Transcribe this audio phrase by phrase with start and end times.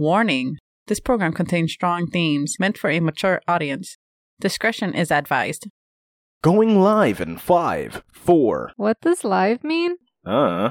[0.00, 0.56] Warning
[0.86, 3.98] this program contains strong themes meant for a mature audience.
[4.40, 5.66] Discretion is advised.
[6.42, 8.72] Going live in five, four.
[8.76, 9.96] What does live mean?
[10.24, 10.70] Uh.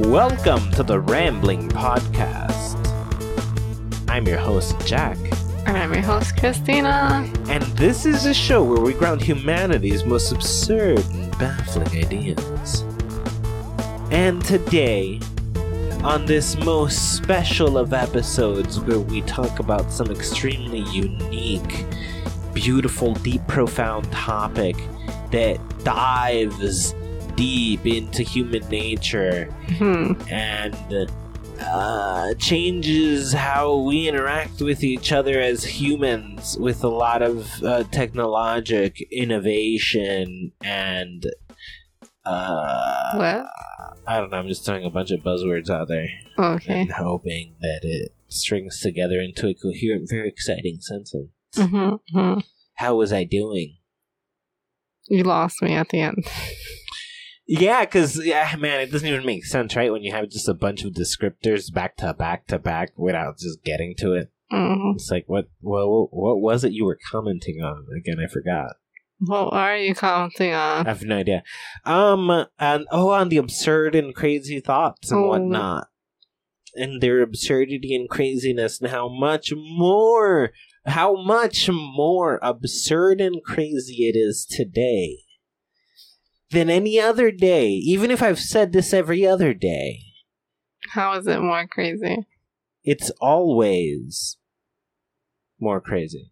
[0.00, 2.76] Welcome to the Rambling Podcast.
[4.08, 5.16] I'm your host, Jack,
[5.66, 7.28] And I'm your host, Christina.
[7.48, 12.84] and this is a show where we ground humanity's most absurd and baffling ideas.
[14.10, 15.20] And today,
[16.02, 21.84] on this most special of episodes where we talk about some extremely unique,
[22.52, 24.76] beautiful, deep, profound topic
[25.30, 26.94] that dives
[27.34, 29.46] deep into human nature
[29.78, 30.12] Hmm.
[30.30, 30.74] and
[31.66, 37.84] uh, changes how we interact with each other as humans with a lot of uh,
[37.84, 41.26] technologic innovation and
[42.24, 43.46] uh, What?
[44.06, 44.36] I don't know.
[44.38, 46.08] I'm just throwing a bunch of buzzwords out there
[46.38, 46.82] Okay.
[46.82, 51.30] and hoping that it strings together into a coherent, very exciting sentence.
[51.56, 52.38] Mm-hmm, hmm
[52.74, 53.76] How was I doing?
[55.08, 56.24] You lost me at the end.
[57.46, 59.92] Yeah, because yeah, man, it doesn't even make sense, right?
[59.92, 63.62] When you have just a bunch of descriptors back to back to back without just
[63.64, 64.30] getting to it.
[64.50, 65.48] hmm It's like what?
[65.60, 68.16] Well, what was it you were commenting on again?
[68.22, 68.76] I forgot.
[69.18, 70.86] What are you commenting on?
[70.86, 71.42] I have no idea.
[71.84, 75.28] Um, and oh, on the absurd and crazy thoughts and Oh.
[75.28, 75.88] whatnot,
[76.74, 80.50] and their absurdity and craziness, and how much more,
[80.86, 85.18] how much more absurd and crazy it is today
[86.54, 87.68] than any other day.
[87.70, 90.00] Even if I've said this every other day,
[90.90, 92.26] How is it more crazy?
[92.82, 94.36] it's always
[95.60, 96.30] more crazy.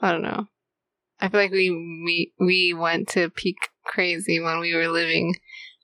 [0.00, 0.46] I don't know.
[1.20, 5.34] I feel like we we we went to peak crazy when we were living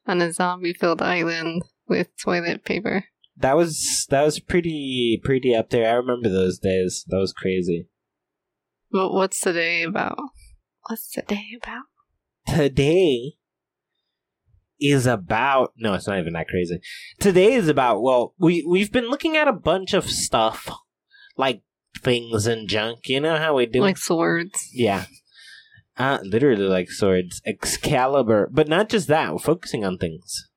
[0.06, 3.04] on a zombie-filled island with toilet paper.
[3.36, 5.88] That was that was pretty pretty up there.
[5.90, 7.04] I remember those days.
[7.08, 7.88] That was crazy.
[8.92, 10.18] But what's today about?
[10.88, 11.82] What's today about?
[12.46, 13.34] Today
[14.80, 16.80] is about no it's not even that crazy.
[17.20, 20.68] Today is about well we we've been looking at a bunch of stuff
[21.36, 21.62] like
[22.00, 23.08] things and junk.
[23.08, 24.68] You know how we do Like swords.
[24.72, 25.04] yeah.
[25.96, 27.40] Uh literally like swords.
[27.46, 28.48] Excalibur.
[28.52, 30.48] But not just that we're focusing on things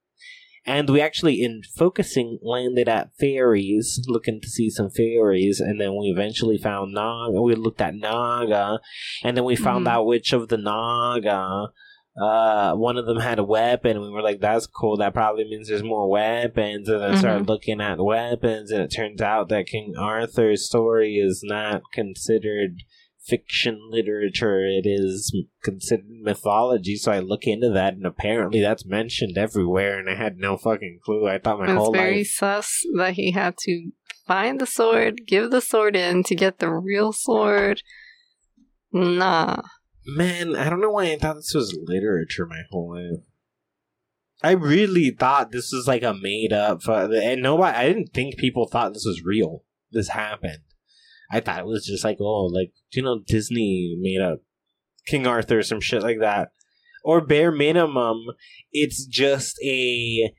[0.68, 5.62] and we actually in focusing landed at fairies looking to see some fairies.
[5.62, 7.42] And then we eventually found naga.
[7.42, 8.80] We looked at naga.
[9.24, 9.90] And then we found Mhm.
[9.90, 11.68] out which of the naga
[12.20, 13.92] uh one of them had a weapon.
[13.92, 14.98] And we were like that's cool.
[14.98, 16.90] That probably means there's more weapons.
[16.90, 18.70] And then started looking at weapons.
[18.72, 22.82] And it turns out that king arthur's story is not considered
[23.28, 29.38] fiction literature it is considered mythology so i look into that and apparently that's mentioned
[29.38, 31.96] everywhere and i had no fucking clue i thought my It's whole life.
[31.96, 33.92] It's very sus that he had to
[34.26, 37.82] find the sword, give the sword in to get the real sword.
[38.92, 39.62] Nah.
[40.06, 43.24] man i don't know why i thought this was literature my whole life
[44.42, 48.66] i really thought this was like a made up and nobody i didn't think people
[48.66, 50.60] thought this was real this happened
[51.32, 54.40] i thought it was just like oh like you know disney made up
[55.08, 56.50] king arthur or some shit like that.
[57.04, 58.26] Or bare minimum
[58.72, 60.34] it's just a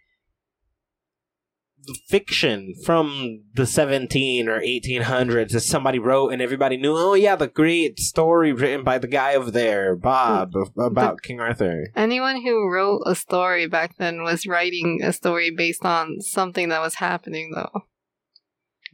[2.08, 7.46] fiction from the 17 or 1800s that somebody wrote and everybody knew oh yeah the
[7.46, 10.86] great story written by the guy over there bob mm.
[10.86, 11.86] about king arthur.
[11.96, 16.82] Anyone who wrote a story back then was writing a story based on something that
[16.82, 17.84] was happening, though.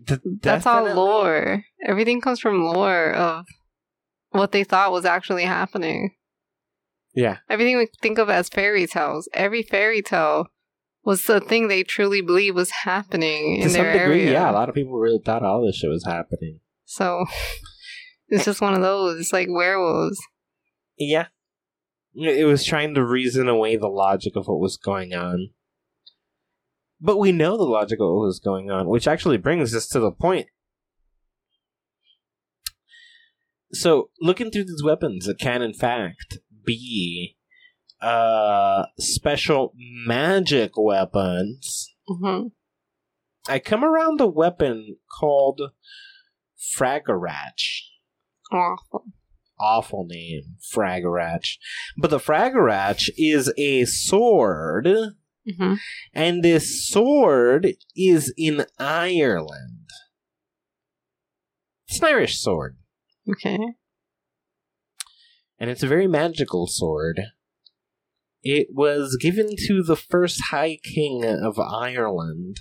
[0.06, 1.64] Th- That's all lore.
[1.86, 3.46] Everything comes from lore of
[4.30, 6.14] what they thought was actually happening.
[7.14, 10.46] yeah Everything we think of as fairy tales, every fairy tale
[11.04, 14.32] was the thing they truly believe was happening to in some their degree area.
[14.32, 17.24] yeah a lot of people really thought all this shit was happening So
[18.28, 19.20] it's just one of those.
[19.20, 20.18] It's like werewolves.
[20.98, 21.26] yeah
[22.16, 25.50] it was trying to reason away the logic of what was going on
[27.04, 30.00] but we know the logic of what was going on which actually brings us to
[30.00, 30.46] the point
[33.72, 37.36] so looking through these weapons it can in fact be
[38.00, 42.46] uh special magic weapons hmm
[43.48, 45.60] i come around a weapon called
[46.76, 47.82] Fragarach.
[48.52, 49.04] Awful.
[49.58, 51.58] awful name, Fragarach.
[51.96, 54.88] But the Fragorach is a sword,
[55.46, 55.74] hmm
[56.12, 59.88] and this sword is in Ireland.
[61.88, 62.76] It's an Irish sword.
[63.30, 63.58] Okay.
[65.58, 67.20] and it's a very magical sword.
[68.42, 72.58] It was given to the first High King of Ireland.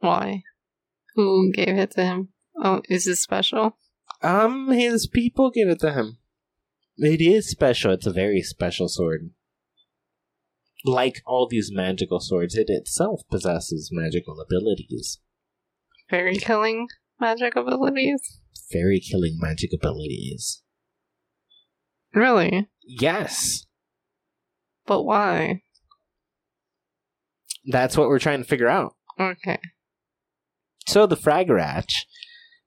[0.00, 0.42] Why?
[1.14, 2.28] Who gave it to him?
[2.62, 3.78] Oh, is it special?
[4.22, 6.18] Um, his people gave it to him.
[6.98, 7.92] It is special.
[7.92, 9.30] It's a very special sword.
[10.88, 15.18] Like all these magical swords, it itself possesses magical abilities.
[16.08, 16.88] Fairy killing
[17.20, 18.40] magic abilities?
[18.72, 20.62] Very killing magic abilities.
[22.14, 22.68] Really?
[22.82, 23.66] Yes.
[24.86, 25.62] But why?
[27.66, 28.94] That's what we're trying to figure out.
[29.20, 29.58] Okay.
[30.86, 31.92] So the Fragarach,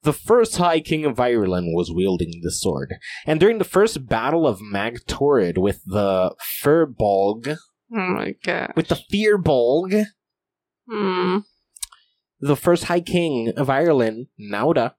[0.03, 2.93] the first High King of Ireland, was wielding the sword.
[3.25, 7.57] And during the first battle of Magtorid with the Firbolg,
[7.93, 8.73] Oh my god.
[8.75, 10.05] with the Fearbolg,
[10.89, 11.39] Hmm.
[12.39, 14.95] the first High King of Ireland, Nuada,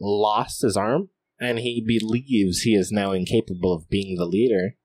[0.00, 4.76] lost his arm, and he believes he is now incapable of being the leader.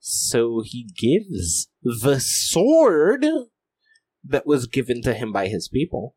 [0.00, 3.26] So he gives the sword
[4.24, 6.14] that was given to him by his people.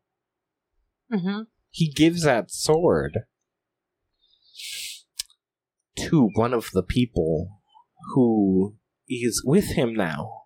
[1.12, 1.42] Mm-hmm.
[1.70, 3.20] He gives that sword
[5.96, 7.60] to one of the people
[8.14, 8.76] who
[9.08, 10.42] is with him now.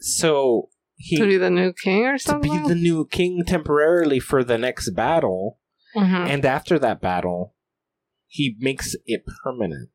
[0.00, 2.50] So he to be the new king or something.
[2.50, 5.58] to be the new king temporarily for the next battle,
[5.94, 6.28] Mhm.
[6.28, 7.54] and after that battle,
[8.26, 9.90] he makes it permanent.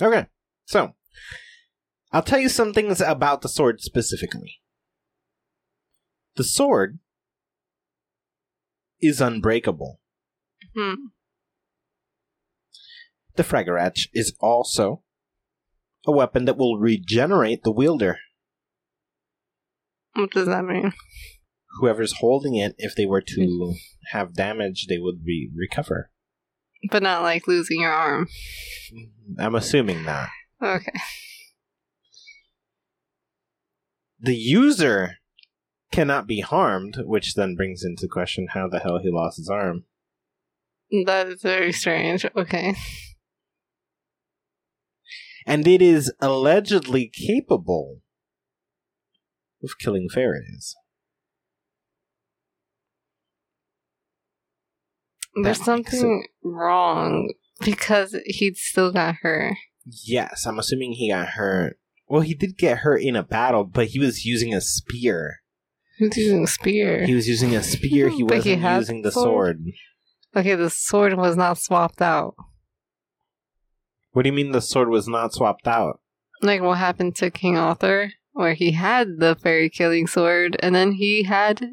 [0.00, 0.26] Okay,
[0.64, 0.94] so
[2.12, 4.60] I'll tell you some things about the sword specifically.
[6.36, 7.00] The sword
[9.00, 9.97] is unbreakable.
[10.78, 10.94] Hmm.
[13.34, 15.02] The Fragarach is also
[16.06, 18.18] a weapon that will regenerate the wielder.
[20.14, 20.92] What does that mean?
[21.80, 23.74] Whoever's holding it, if they were to
[24.12, 26.10] have damage, they would be recover.
[26.90, 28.28] But not like losing your arm.
[29.36, 30.28] I'm assuming that.
[30.62, 30.92] Okay.
[34.20, 35.16] The user
[35.90, 39.84] cannot be harmed, which then brings into question how the hell he lost his arm.
[41.06, 42.24] That is very strange.
[42.36, 42.74] Okay.
[45.46, 48.00] And it is allegedly capable
[49.62, 50.74] of killing fairies.
[55.42, 57.32] There's something wrong
[57.64, 59.54] because he still got hurt.
[59.86, 61.78] Yes, I'm assuming he got hurt.
[62.08, 65.36] Well, he did get hurt in a battle, but he was using a spear.
[65.98, 67.04] Who's using a spear?
[67.04, 69.24] He was using a spear, he wasn't had using the sword?
[69.24, 69.74] sword.
[70.36, 72.34] Okay, the sword was not swapped out.
[74.12, 76.00] What do you mean the sword was not swapped out?
[76.42, 80.92] Like what happened to King Arthur, where he had the fairy killing sword and then
[80.92, 81.70] he had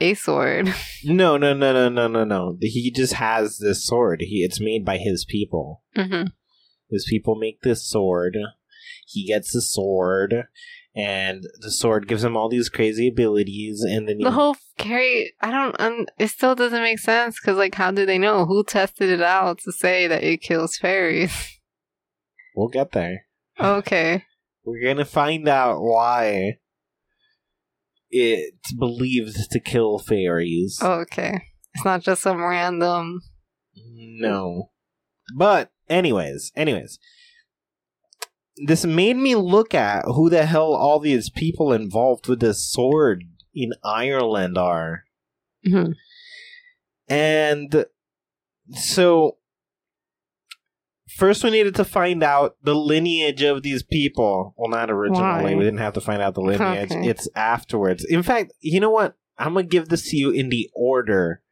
[0.00, 0.74] a sword.
[1.06, 2.56] No, no, no, no, no, no, no.
[2.62, 4.22] He just has this sword.
[4.22, 5.82] He it's made by his people.
[5.94, 6.24] hmm
[6.90, 8.38] His people make this sword.
[9.06, 10.44] He gets the sword,
[10.94, 13.80] and the sword gives him all these crazy abilities.
[13.82, 17.56] And then he, The whole fairy, I don't, um, it still doesn't make sense because,
[17.56, 18.46] like, how do they know?
[18.46, 21.32] Who tested it out to say that it kills fairies?
[22.56, 23.26] we'll get there.
[23.60, 24.24] okay.
[24.64, 26.54] We're gonna find out why
[28.08, 30.78] it's believed to kill fairies.
[30.82, 31.38] Okay.
[31.74, 33.20] It's not just some random.
[33.76, 34.70] No.
[35.36, 36.98] But anyways, anyways.
[38.56, 43.24] This made me look at who the hell all these people involved with this sword
[43.52, 45.04] in Ireland are.
[45.66, 45.94] Mhm.
[47.08, 47.86] And
[48.72, 49.38] so
[51.16, 54.54] first we needed to find out the lineage of these people.
[54.56, 55.42] Well, not originally.
[55.44, 55.54] Why?
[55.54, 56.92] We didn't have to find out the lineage.
[56.92, 57.08] Okay.
[57.08, 58.04] It's afterwards.
[58.04, 59.16] In fact, you know what?
[59.36, 61.42] I'm going to give this to you in the order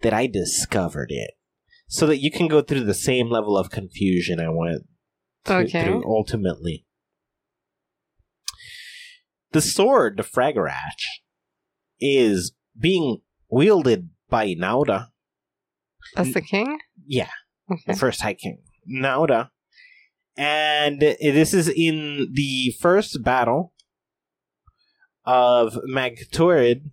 [0.00, 1.32] that I discovered it.
[1.90, 4.86] So that you can go through the same level of confusion I went
[5.46, 5.84] Okay.
[5.84, 6.86] through ultimately.
[9.52, 11.02] The sword, the Fragarach,
[12.00, 15.08] is being wielded by Nuada.
[16.14, 16.78] That's the king?
[17.06, 17.30] Yeah,
[17.86, 18.62] the first High King.
[18.90, 19.50] Nuada.
[20.36, 23.72] And this is in the first battle
[25.24, 26.90] of Magtorid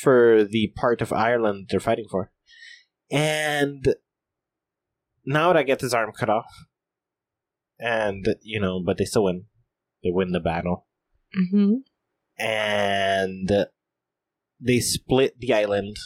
[0.00, 2.30] for the part of Ireland they're fighting for.
[3.10, 3.94] And
[5.28, 6.46] Nuada gets his arm cut off.
[7.82, 9.44] And, you know, but they still win.
[10.04, 10.86] They win the battle.
[11.34, 11.74] hmm
[12.38, 13.50] And
[14.60, 15.96] they split the island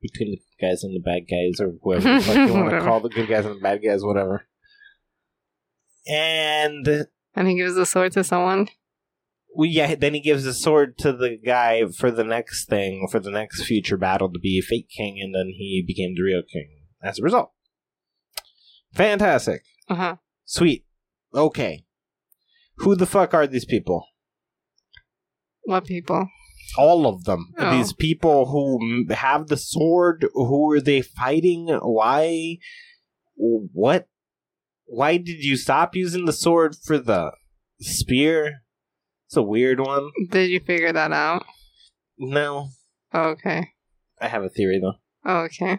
[0.00, 2.08] between the good guys and the bad guys, or whoever
[2.46, 4.46] you want to call the good guys and the bad guys, whatever.
[6.06, 8.68] And And he gives the sword to someone?
[9.54, 13.20] well, yeah, then he gives the sword to the guy for the next thing, for
[13.20, 16.68] the next future battle to be fake king, and then he became the real king
[17.02, 17.52] as a result.
[18.94, 19.62] Fantastic.
[19.88, 20.16] Uh huh.
[20.44, 20.84] Sweet.
[21.34, 21.84] Okay.
[22.76, 24.06] Who the fuck are these people?
[25.64, 26.28] What people?
[26.76, 27.52] All of them.
[27.58, 27.76] Oh.
[27.76, 31.68] These people who have the sword, who are they fighting?
[31.68, 32.58] Why?
[33.36, 34.08] What?
[34.86, 37.32] Why did you stop using the sword for the
[37.80, 38.62] spear?
[39.26, 40.10] It's a weird one.
[40.30, 41.44] Did you figure that out?
[42.18, 42.68] No.
[43.14, 43.68] Okay.
[44.20, 45.30] I have a theory though.
[45.44, 45.78] Okay.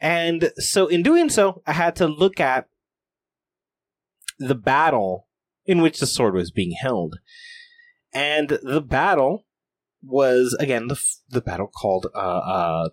[0.00, 2.68] And so, in doing so, I had to look at
[4.38, 5.28] the battle
[5.64, 7.18] in which the sword was being held.
[8.12, 9.46] And the battle
[10.02, 12.88] was, again, the, the battle called uh, uh,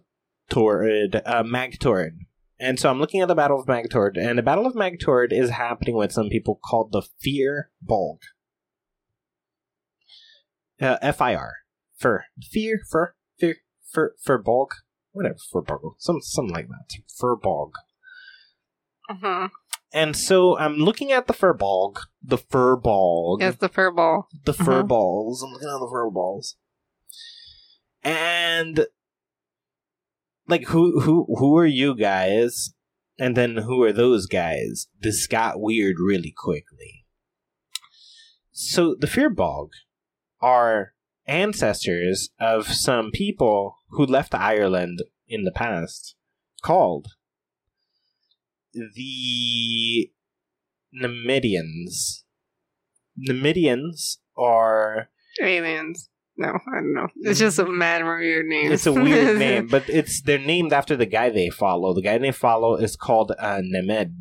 [0.52, 2.18] uh, Magtorrid.
[2.60, 5.50] And so I'm looking at the Battle of Magtorrid, and the Battle of Magtorrid is
[5.50, 8.20] happening with some people called the Fear Bolg.
[10.82, 11.54] Uh, F-I-R.
[11.98, 12.24] Fur.
[12.42, 13.58] Fear, fur, fear,
[13.92, 14.70] fur, fur Bolg
[15.16, 16.98] whatever for Furbolg, some something like that.
[17.20, 17.72] Furbolg.
[19.10, 19.50] Uh huh.
[19.96, 24.28] And so I'm looking at the Furbolg, the Furbolg, Yes, the fur ball.
[24.44, 24.64] the uh-huh.
[24.66, 25.42] fur balls.
[25.42, 26.58] I'm looking at the fur balls,
[28.04, 28.88] and
[30.50, 32.74] like who who who are you guys?
[33.18, 34.88] And then who are those guys?
[35.00, 37.06] This got weird really quickly.
[38.52, 39.70] So the Fearbog
[40.42, 40.92] are
[41.26, 46.16] ancestors of some people who left Ireland in the past,
[46.62, 47.08] called
[48.96, 50.12] the
[51.02, 52.24] Nemedians.
[53.28, 55.10] Nemedians are
[55.42, 56.10] Aliens.
[56.38, 57.08] No, I don't know.
[57.18, 58.72] It's just a mad weird name.
[58.72, 61.94] it's a weird name, but it's they're named after the guy they follow.
[61.94, 64.14] The guy they follow is called uh, Nemed,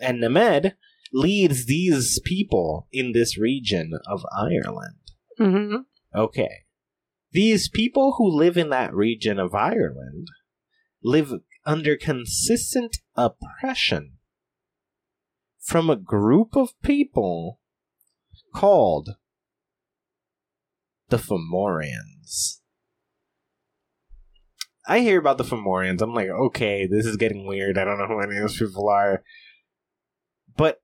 [0.00, 0.72] and Nemed
[1.12, 4.98] leads these people in this region of Ireland.
[5.38, 5.76] hmm
[6.14, 6.64] Okay,
[7.32, 10.26] these people who live in that region of Ireland
[11.04, 11.32] live
[11.68, 14.12] under consistent oppression
[15.60, 17.60] from a group of people
[18.54, 19.10] called
[21.10, 22.60] the Fomorians.
[24.86, 26.00] I hear about the Fomorians.
[26.00, 27.76] I'm like, okay, this is getting weird.
[27.76, 29.22] I don't know who any of those people are.
[30.56, 30.80] But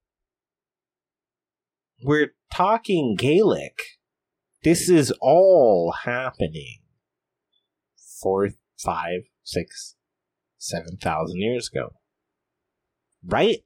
[2.02, 3.80] we're talking Gaelic.
[4.62, 6.80] This is all happening
[8.20, 9.96] four, five, six,
[10.64, 11.90] seven thousand years ago.
[13.24, 13.58] Right?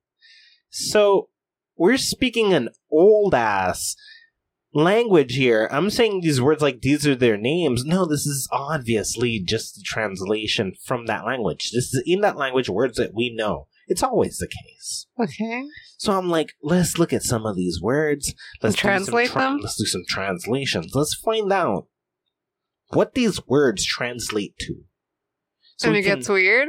[0.70, 1.28] So
[1.76, 3.94] we're speaking an old ass
[4.74, 5.68] language here.
[5.72, 7.84] I'm saying these words like these are their names.
[7.84, 11.70] No, this is obviously just a translation from that language.
[11.72, 13.66] This is in that language words that we know.
[13.86, 15.06] It's always the case.
[15.18, 15.64] Okay.
[15.96, 18.34] So I'm like, let's look at some of these words.
[18.62, 19.58] Let's Translate tra- them?
[19.62, 20.92] Let's do some translations.
[20.94, 21.86] Let's find out
[22.90, 24.74] what these words translate to.
[25.84, 26.68] and we it can- gets weird.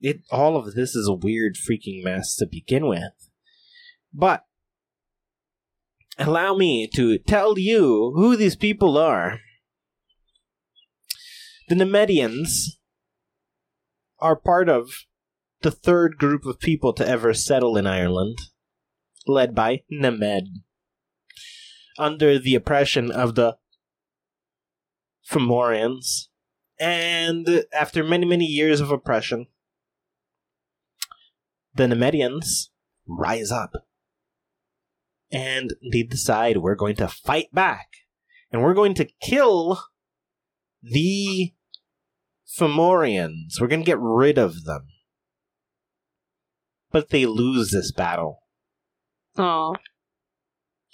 [0.00, 3.30] It all of this is a weird freaking mess to begin with.
[4.12, 4.44] But
[6.18, 9.40] allow me to tell you who these people are.
[11.68, 12.78] The Nemedians
[14.18, 14.90] are part of
[15.62, 18.38] the third group of people to ever settle in Ireland,
[19.26, 20.46] led by Nemed,
[21.98, 23.56] under the oppression of the
[25.30, 26.28] Fomorians.
[26.78, 29.46] And after many, many years of oppression,
[31.74, 32.68] the Nemedians
[33.06, 33.72] rise up
[35.30, 37.88] and they decide we're going to fight back
[38.50, 39.80] and we're going to kill
[40.82, 41.52] the
[42.58, 43.60] Fomorians.
[43.60, 44.88] We're going to get rid of them.
[46.90, 48.40] But they lose this battle.
[49.38, 49.76] Oh.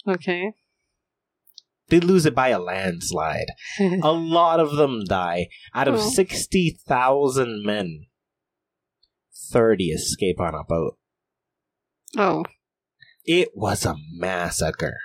[0.07, 0.53] Okay.
[1.89, 3.47] They lose it by a landslide.
[3.79, 5.47] a lot of them die.
[5.73, 6.09] Out of Oh.
[6.09, 8.05] 60,000 men,
[9.51, 10.97] 30 escape on a boat.
[12.17, 12.43] oh,
[13.25, 14.97] It was a massacre.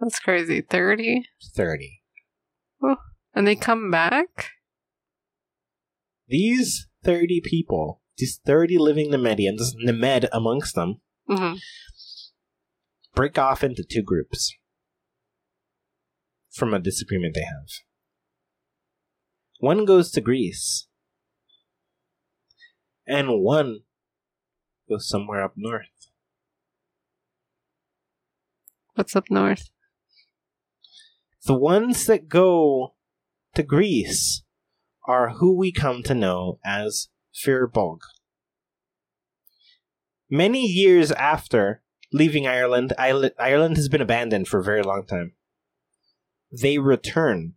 [0.00, 0.60] that's crazy.
[0.60, 1.24] 30?
[1.54, 2.00] 30.
[2.82, 2.96] Oh,
[3.34, 4.50] And they come back?
[6.28, 11.54] These 30 people, these 30 living Nemedians, Nemed amongst them, hmm
[13.14, 14.54] break off into two groups
[16.52, 17.66] from a disagreement they have.
[19.58, 20.86] One goes to Greece,
[23.08, 23.80] and one
[24.88, 26.10] goes somewhere up north.
[28.94, 29.70] What's up north?
[31.44, 32.94] The ones that go
[33.54, 34.42] to Greece
[35.06, 38.00] are who we come to know as Firbolg.
[40.30, 42.92] Many years after leaving Ireland.
[42.98, 45.32] Ireland, Ireland has been abandoned for a very long time.
[46.50, 47.54] They return.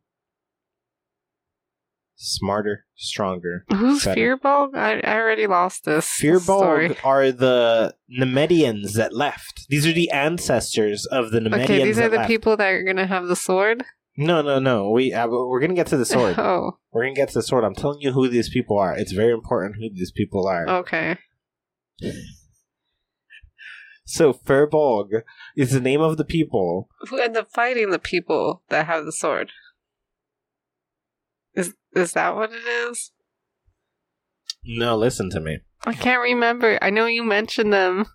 [2.24, 3.66] Smarter, stronger.
[3.74, 4.38] Who's better.
[4.38, 4.76] Fearbog?
[4.76, 6.06] I, I already lost this.
[6.06, 6.96] story.
[7.04, 9.66] Are the Nemedians that left.
[9.70, 12.28] These are the ancestors of the Nemedians Okay, these are the left.
[12.30, 13.84] people that are gonna have the sword.
[14.18, 14.92] No, no, no.
[14.92, 16.36] We uh, we're gonna get to the sword.
[16.38, 17.64] Oh, we're gonna get to the sword.
[17.64, 18.96] I'm telling you who these people are.
[18.96, 20.70] It's very important who these people are.
[20.82, 21.18] okay.
[24.06, 25.22] So Furbolg
[25.56, 26.90] is the name of the people.
[27.10, 29.52] Who end up fighting the people that have the sword?
[31.56, 33.12] Is is that what it is?
[34.64, 35.60] No, listen to me.
[35.86, 36.78] I can't remember.
[36.82, 38.06] I know you mentioned them.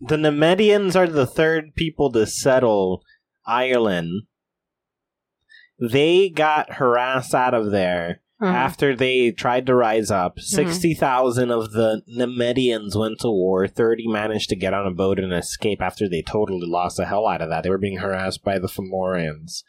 [0.00, 3.02] The Nemedians are the third people to settle
[3.46, 4.22] Ireland.
[5.80, 8.50] They got harassed out of there Uh-huh.
[8.52, 10.38] after they tried to rise up.
[10.40, 13.66] 60,000 of the Nemedians went to war.
[13.68, 17.26] 30 managed to get on a boat and escape after they totally lost the hell
[17.26, 17.62] out of that.
[17.62, 19.62] They were being harassed by the Fomorians.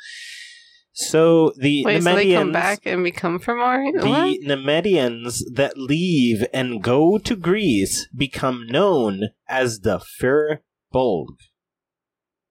[1.01, 4.01] So the Wait, so they come back and become Fomorian?
[4.01, 4.41] the What?
[4.41, 11.27] Nemedians that leave and go to Greece become known as the Furbolg.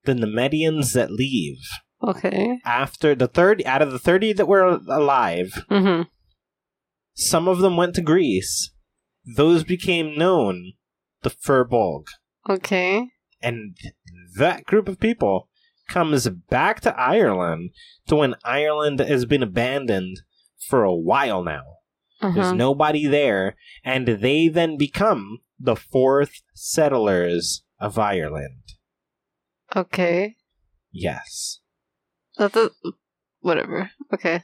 [0.04, 1.58] The Nemedians that leave
[2.02, 2.58] Okay.
[2.64, 6.02] after the 30 out of the 30 that were alive, Mm-hmm.
[7.14, 8.70] some of them went to Greece.
[9.36, 10.72] Those became known
[11.22, 12.04] the Furbolg.
[12.48, 13.08] Okay.
[13.42, 13.76] And
[14.38, 15.48] that group of people
[15.88, 17.70] comes back to Ireland
[18.06, 20.20] to when Ireland has been abandoned
[20.68, 21.64] for a while now.
[22.20, 22.54] There's Uh-huh.
[22.54, 23.54] nobody there,
[23.84, 28.62] and they then become the fourth settlers of Ireland.
[29.76, 30.36] Okay.
[30.90, 31.60] Yes.
[32.36, 32.70] That's a,
[33.40, 33.90] whatever.
[34.12, 34.42] Okay.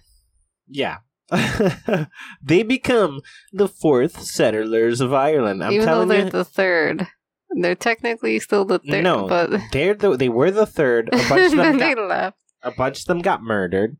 [0.68, 0.98] Yeah.
[2.42, 3.20] they become
[3.52, 5.64] the fourth settlers of Ireland.
[5.64, 7.06] I'm Even though they're you, the third,
[7.54, 9.02] they're technically still the third.
[9.04, 11.08] No, but they're the, they were the third.
[11.12, 12.36] A bunch of them they got, left.
[12.62, 13.96] a bunch of them got murdered.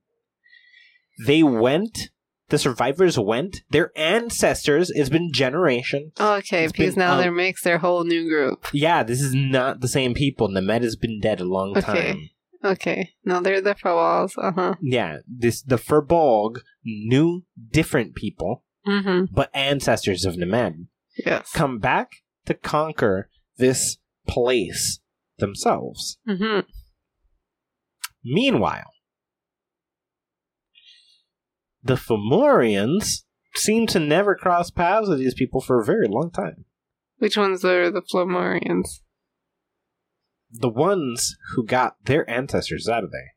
[1.26, 2.10] They went.
[2.48, 3.62] The survivors went.
[3.70, 4.90] Their ancestors.
[4.90, 6.12] It's been generations.
[6.18, 7.64] Oh, okay, It's because been, now um, they're mixed.
[7.64, 8.66] Their whole new group.
[8.72, 10.48] Yeah, this is not the same people.
[10.48, 11.82] Nemed has been dead a long Okay.
[12.12, 12.30] time.
[12.64, 14.32] Okay, no, they're the Fawals.
[14.38, 14.74] Uh huh.
[14.80, 19.34] Yeah, this the Furbolg knew different people, Mm-hmm.
[19.34, 20.86] but ancestors of Nemed
[21.24, 21.50] Yes.
[21.52, 22.10] come back
[22.46, 25.00] to conquer this place
[25.38, 26.18] themselves.
[26.28, 26.60] Mm-hmm.
[28.24, 28.90] Meanwhile,
[31.82, 36.64] the Fomorians seem to never cross paths with these people for a very long time.
[37.18, 39.00] Which ones are the Flamorians?
[40.50, 43.34] The ones who got their ancestors out of there.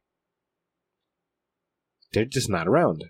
[2.14, 3.04] They're just not around.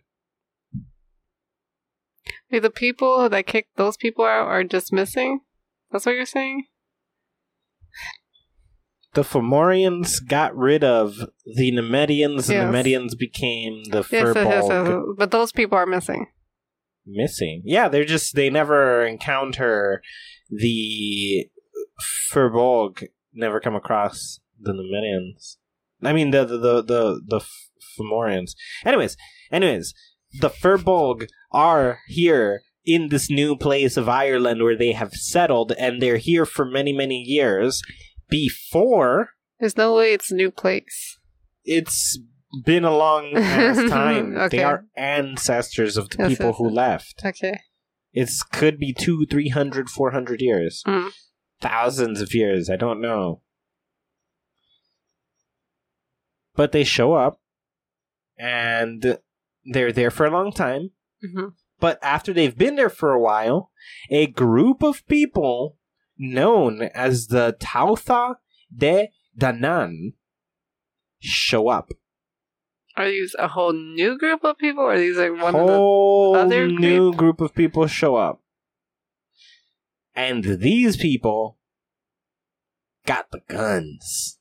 [2.52, 5.42] Wait, the people that kicked those people out are just missing?
[5.92, 6.66] That's what you're saying?
[9.18, 12.72] The Fomorians got rid of the Nemedians, and Yes.
[12.72, 16.28] Nemedians became the Yes, yes, yes, yes, but those people are missing.
[17.04, 17.64] missing.
[17.66, 20.04] Yeah, they're just they never encounter
[20.52, 21.48] the
[22.32, 23.08] Furbolg.
[23.34, 25.58] Never come across the Nemedians.
[26.04, 27.42] I mean the the the the, the
[27.98, 28.52] Fomorians.
[28.86, 29.18] Anyways,
[29.52, 29.96] anyways,
[30.42, 36.00] the Furbolg are here in this new place of Ireland where they have settled, and
[36.04, 37.82] they're here for many many years.
[38.30, 41.18] Before There's no way it's a new place.
[41.64, 42.20] it's
[42.66, 43.34] been a long
[43.90, 44.38] time.
[44.38, 44.58] Okay.
[44.58, 47.22] They are ancestors of the Yes, people yes, who left.
[47.26, 47.60] Okay.
[48.14, 51.12] It's could be two, three hundred, four hundred years, Mm.
[51.62, 52.70] thousands of years.
[52.70, 53.42] I don't know,
[56.56, 57.40] but they show up,
[58.38, 59.20] and
[59.66, 60.92] they're there for a long time.
[61.22, 63.72] hmm But after they've been there for a while,
[64.10, 65.77] a group of people
[66.18, 68.36] known as the Tautha
[68.76, 70.14] de Danann
[71.20, 71.92] show up.
[72.96, 76.36] Are these a whole new group of people, or are these like one of whole
[76.36, 77.18] other new group?
[77.18, 78.42] group of people show up.
[80.16, 81.60] And these people
[83.06, 84.40] got the guns.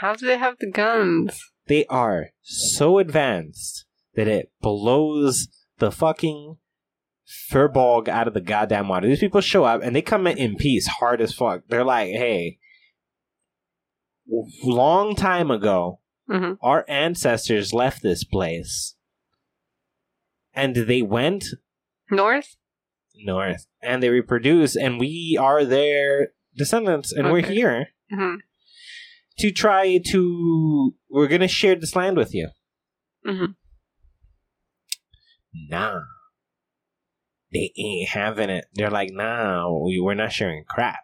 [0.00, 1.40] How do they have the guns?
[1.66, 5.48] They are so advanced that it blows
[5.78, 6.58] the fucking
[7.50, 9.06] furbog out of the goddamn water.
[9.08, 11.62] These people show up and they come in in peace, hard as fuck.
[11.68, 12.58] They're like, hey,
[14.64, 18.94] long time ago, hmm our ancestors left this place.
[20.54, 21.44] And they went
[22.10, 22.56] North.
[23.24, 27.54] north and they reproduce and we are their descendants and we're Okay.
[27.54, 28.36] here hmm
[29.38, 32.48] to try to we're gonna share this land with you
[33.26, 33.54] Mhm.
[35.52, 36.00] nah
[37.52, 41.00] they ain't having it they're like nah we, we're not sharing crap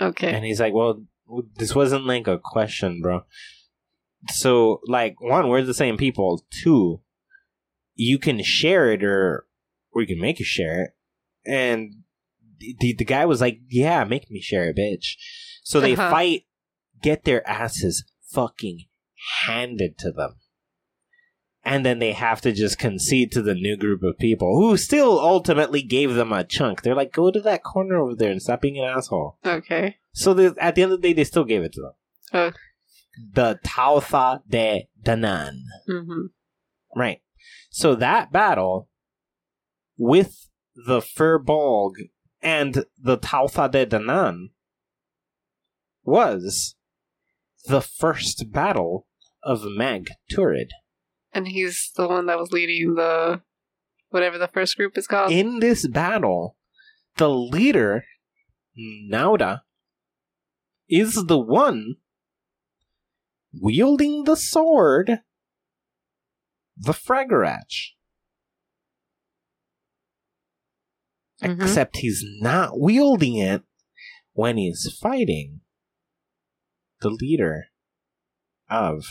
[0.00, 0.32] Okay.
[0.34, 1.04] and he's like well
[1.56, 3.22] this wasn't like a question, bro.
[4.30, 6.44] So, like, one, we're the same people.
[6.50, 7.00] Two,
[7.94, 9.46] you can share it or
[9.92, 10.90] or you can make you share it.
[11.46, 12.02] And
[12.58, 15.16] the the guy was like, "Yeah, make me share it, bitch."
[15.62, 16.10] So they Uh-huh.
[16.10, 16.42] fight,
[17.00, 18.86] get their asses fucking
[19.46, 20.34] handed to them.
[21.64, 25.20] And then they have to just concede to the new group of people who still
[25.20, 26.82] ultimately gave them a chunk.
[26.82, 29.38] They're like, go to that corner over there and stop being an asshole.
[29.46, 29.98] Okay.
[30.12, 31.92] So they, at the end of the day, they still gave it to them.
[32.32, 32.52] Oh.
[33.32, 35.60] The Tautha de Danann.
[35.88, 36.26] Mm-hmm.
[36.96, 37.20] Right.
[37.70, 38.88] So that battle
[39.96, 41.92] with the Firbolg
[42.42, 44.48] and the Tautha de Danann
[46.02, 46.74] was
[47.66, 49.06] the first battle
[49.44, 50.70] of Mag Turid.
[51.32, 53.42] And he's the one that was leading the
[54.10, 55.32] whatever the first group is called.
[55.32, 56.56] In this battle,
[57.16, 58.04] the leader,
[58.78, 59.62] Nuada,
[60.88, 61.96] is the one
[63.52, 65.20] wielding the sword,
[66.76, 67.92] the Fragarach.
[71.42, 71.62] Mhm.
[71.62, 73.62] Except he's not wielding it
[74.32, 75.62] when he's fighting
[77.00, 77.68] the leader
[78.70, 79.06] of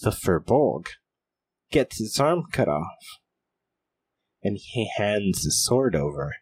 [0.00, 0.86] the Furbolg.
[1.70, 2.96] Gets his arm cut off.
[4.42, 6.36] And he hands the sword over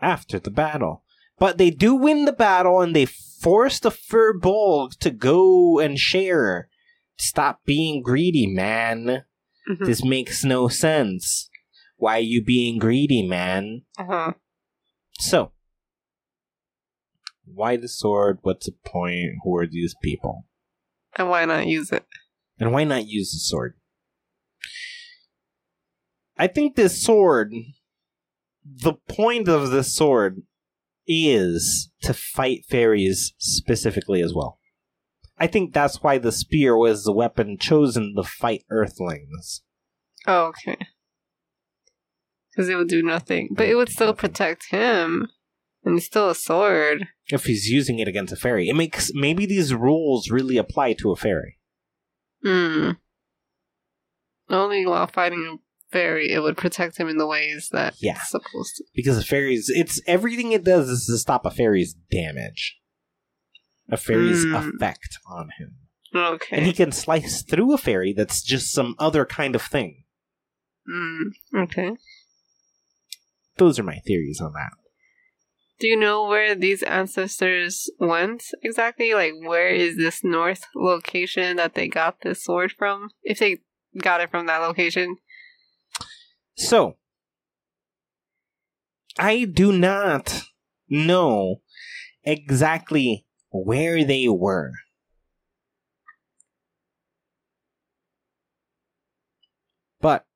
[0.00, 1.04] after the battle.
[1.38, 6.68] But they do win the battle and they force the Furbolg to go and share.
[7.18, 9.24] Stop being greedy, man.
[9.68, 9.86] Mhm.
[9.86, 11.48] This makes no sense.
[11.96, 13.82] Why are you being greedy, man?
[13.98, 14.32] Uh-huh.
[15.18, 15.52] So,
[17.44, 18.38] why the sword?
[18.42, 19.32] What's the point?
[19.44, 20.46] Who are these people?
[21.16, 22.06] And why not use it?
[22.60, 23.74] And why not use the sword?
[26.36, 27.54] I think this sword,
[28.64, 30.42] the point of this sword
[31.06, 34.58] is to fight fairies specifically as well.
[35.38, 39.62] I think that's why the spear was the weapon chosen to fight earthlings.
[40.26, 40.76] Oh, okay.
[42.50, 43.48] Because it would do nothing.
[43.52, 45.28] But it would still protect him.
[45.82, 47.06] And it's still a sword.
[47.28, 51.10] If he's using it against a fairy, it makes maybe these rules really apply to
[51.10, 51.56] a fairy.
[52.42, 52.90] Hmm.
[54.48, 55.56] Only while fighting a
[55.92, 58.16] fairy, it would protect him in the ways that Yeah.
[58.16, 58.84] it's supposed to.
[58.94, 62.78] because a fairy's it's everything it does is to stop a fairy's damage
[63.88, 64.76] a fairy's Mm.
[64.76, 65.76] effect on him
[66.14, 66.56] Okay.
[66.58, 70.04] and he can slice through a fairy that's just some other kind of thing
[70.86, 71.28] Hmm.
[71.54, 71.96] Okay.
[73.56, 74.70] those are my theories on that
[75.80, 79.14] Do you know where these ancestors went exactly?
[79.14, 83.08] Like, where is this north location that they got this sword from?
[83.22, 83.58] If they
[83.98, 85.16] got it from that location.
[86.56, 86.96] so
[89.18, 90.42] i do not
[90.88, 91.56] know
[92.22, 94.72] exactly where they were
[100.00, 100.26] but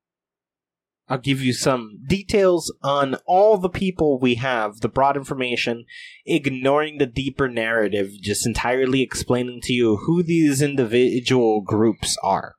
[1.07, 5.85] I'll give you some details on all the people we have, the broad information,
[6.25, 12.55] ignoring the deeper narrative, just entirely explaining to you who these individual groups are.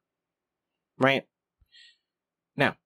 [0.97, 1.25] Right?
[2.57, 2.77] Now,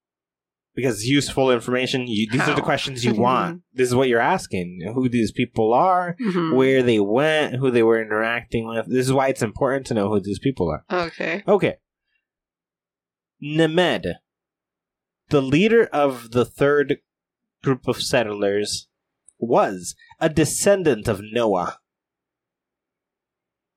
[0.75, 3.61] because useful information, you, these are the questions you want.
[3.75, 6.57] this is what you're asking who these people are, Mhm.
[6.57, 8.87] where they went, who they were interacting with.
[8.89, 10.85] This is why it's important to know who these people are.
[11.07, 11.43] Okay.
[11.47, 11.75] Okay.
[13.43, 14.15] Nemed,
[15.31, 16.99] the leader of the third
[17.63, 18.89] group of settlers,
[19.39, 21.79] was a descendant of Noah.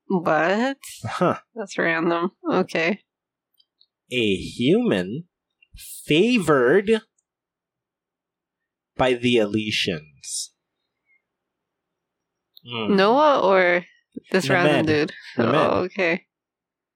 [0.06, 0.78] What?
[1.02, 1.38] Huh.
[1.54, 2.32] That's random.
[2.48, 3.00] Okay.
[4.10, 5.24] A human
[6.06, 7.00] favored
[8.96, 10.50] by the Elysians.
[12.66, 12.96] Hmm.
[12.96, 13.84] Noah or
[14.30, 15.12] this random dude?
[15.38, 15.54] Named.
[15.54, 16.26] Oh, okay.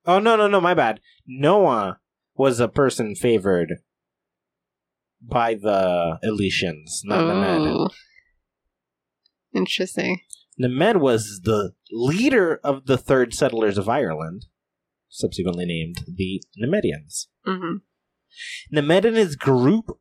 [0.06, 1.00] Oh no no no my bad.
[1.26, 1.98] Noah
[2.34, 3.78] was a person favored
[5.20, 7.74] by the Elysians, not Nemed.
[7.74, 7.88] Oh.
[9.54, 10.20] Interesting.
[10.60, 14.46] Nemed was the leader of the third settlers of Ireland,
[15.08, 17.26] subsequently named the Nemedians.
[17.44, 17.76] hmm
[18.72, 19.98] Nemed and his group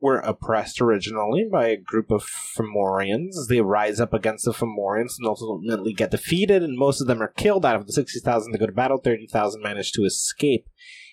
[0.00, 3.46] were oppressed originally by a group of Fomorians.
[3.48, 7.32] They rise up against the Fomorians and ultimately get defeated, and most of them are
[7.36, 7.64] killed.
[7.64, 10.68] Out of the 60,000 that go to battle, 30,000 manage to escape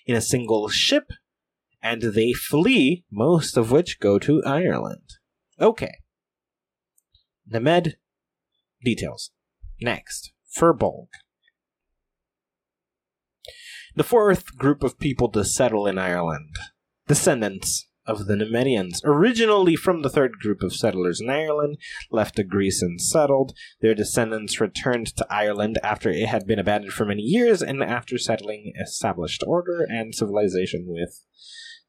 [0.06, 1.12] in a single ship,
[1.82, 5.08] and they flee, most of which go to Ireland.
[5.60, 5.98] Okay.
[7.50, 7.94] Nemed,
[8.84, 9.30] details.
[9.80, 11.08] Next, Furbolg.
[13.94, 16.56] The fourth group of people to settle in Ireland
[17.08, 21.76] descendants of the Nemedians, originally from the third group of settlers in Ireland,
[22.10, 23.52] left to Greece and settled.
[23.80, 28.16] Their descendants returned to Ireland after it had been abandoned for many years, and after
[28.16, 31.24] settling, established order and civilization with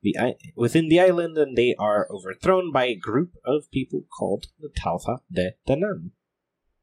[0.01, 0.15] the
[0.55, 5.19] within the island, and they are overthrown by a group of people called the Tautha
[5.31, 6.11] de Danann.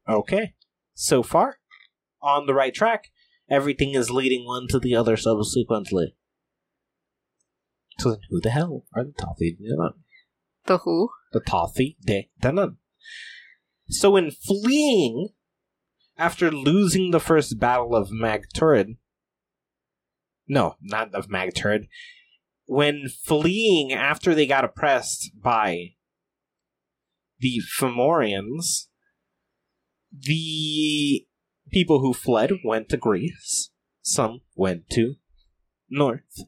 [0.09, 0.54] Okay,
[0.94, 1.59] so far
[2.22, 3.11] on the right track.
[3.50, 6.14] Everything is leading one to the other subsequently.
[7.98, 9.94] So then, who the hell are the Tautha de Danann?
[10.66, 11.11] The who?
[11.33, 12.76] the Tautha de Danann.
[13.88, 15.28] So, in fleeing
[16.16, 18.96] after losing the first battle of Magturid,
[20.46, 21.88] no, not of Magturid,
[22.68, 25.94] when fleeing after they got oppressed by
[27.38, 28.88] the Fomorians,
[30.12, 31.26] the
[31.72, 33.70] people who fled went to Greece,
[34.02, 35.14] some went to
[35.88, 36.42] North.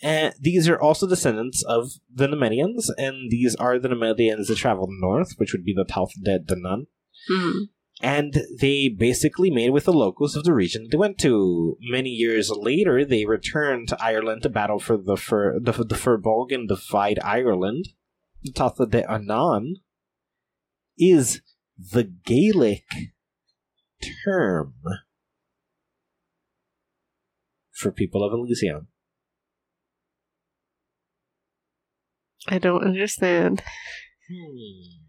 [0.00, 4.90] And these are also descendants of the Nemedians, and these are the Nemedians that traveled
[4.92, 6.86] north, which would be the Tautha de Danann.
[7.28, 7.64] Hmm.
[8.02, 11.76] And they basically made with the locals of the region they went to.
[11.80, 16.50] Many years later, they returned to Ireland to battle for the Fur, the, the Furbolg
[16.50, 17.88] and divide Ireland.
[18.42, 19.76] The Talth de Anan
[20.98, 21.42] is
[21.76, 22.84] the Gaelic
[24.24, 24.74] term
[27.72, 28.88] for people of Elysium.
[32.48, 33.62] I don't understand.
[34.30, 34.99] Hmm.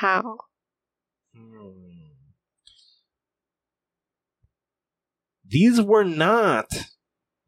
[0.00, 0.38] How?
[1.36, 1.72] Hmm.
[5.46, 6.68] These were not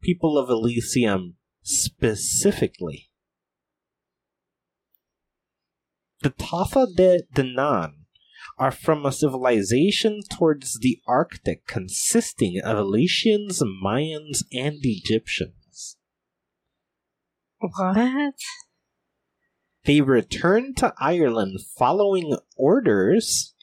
[0.03, 3.09] people of Elysium specifically.
[6.21, 7.93] The Tautha de Danann
[8.59, 15.97] are from a civilization towards the Arctic consisting of Elysians, Mayans, and Egyptians.
[17.57, 18.35] What?
[19.85, 23.53] They returned to Ireland following orders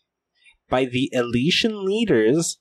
[0.69, 2.59] by the Elysian leaders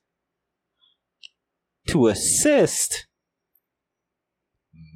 [1.87, 3.07] to assist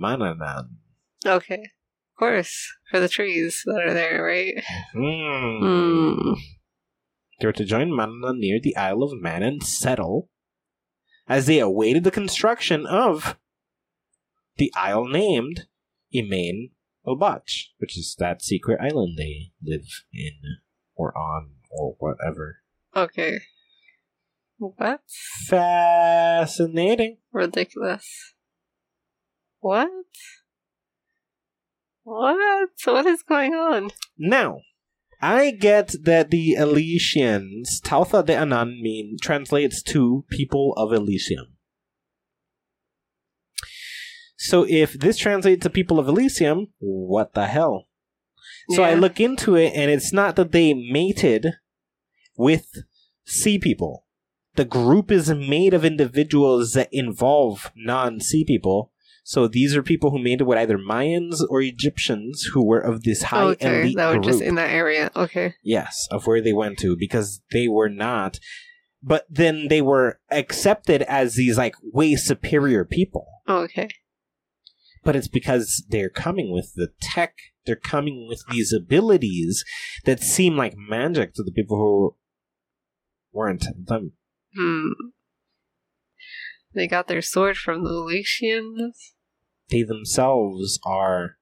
[0.01, 0.77] Manannan.
[1.25, 1.55] Okay.
[1.55, 2.71] Of course.
[2.89, 4.63] For the trees that are there, right?
[4.93, 5.65] Hmm.
[5.65, 6.33] Hmm.
[7.39, 10.29] They were to join Manannan near the Isle of Man and settle
[11.27, 13.37] as they awaited the construction of
[14.57, 15.67] the isle named
[16.13, 16.71] Emain
[17.05, 20.33] Ablach, which is that secret island they live in
[20.95, 22.57] or on or whatever.
[22.95, 23.39] Okay.
[24.57, 25.01] What?
[25.47, 27.17] Fascinating.
[27.31, 28.35] Ridiculous.
[29.59, 29.89] What?
[32.03, 32.69] What?
[32.85, 33.91] What is going on?
[34.17, 34.59] Now,
[35.21, 41.52] I get that the Elysians, Tautha de Anan, mean translates to people of Elysium.
[44.43, 47.87] So if this translates to people of Elysium, what the hell?
[48.71, 51.47] So I look into it, and it's not that they mated
[52.35, 52.67] with
[53.25, 54.05] sea people.
[54.55, 58.91] The group is made of individuals that involve non sea people.
[59.23, 63.23] So these are people who mated with either Mayans or Egyptians who were of this
[63.23, 64.25] high okay, elite that were group.
[64.25, 65.09] just in that area.
[65.15, 65.55] Okay.
[65.63, 68.41] Yes, of where they went to because they were not.
[69.01, 73.25] But then they were accepted as these like way superior people.
[73.47, 73.87] Oh, okay.
[75.03, 77.35] But it's because they're coming with the tech,
[77.65, 79.65] they're coming with these abilities
[80.05, 82.15] that seem like magic to the people who
[83.31, 84.13] weren't them.
[84.55, 84.89] Hmm.
[86.73, 88.93] They got their sword from the Elysians.
[89.69, 91.37] They themselves are.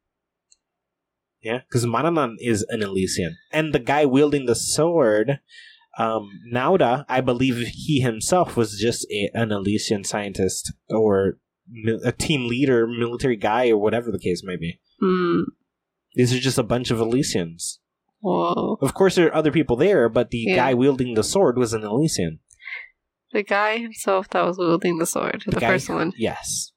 [1.42, 3.38] Yeah, because Manannan is an Elysian.
[3.52, 5.40] And the guy wielding the sword,
[5.98, 11.40] um, Nuada, I believe he himself was just a, an Elysian scientist or
[12.04, 14.80] a team leader, military guy, or whatever the case may be.
[15.00, 15.42] Hmm.
[16.16, 17.78] These are just a bunch of Elysians.
[18.20, 18.78] Whoa.
[18.82, 20.56] Of course, there are other people there, but the Yeah.
[20.56, 22.40] guy wielding the sword was an Elysian.
[23.32, 25.44] The guy himself that was wielding the sword.
[25.48, 26.12] The, guy- first one.
[26.18, 26.74] Yes.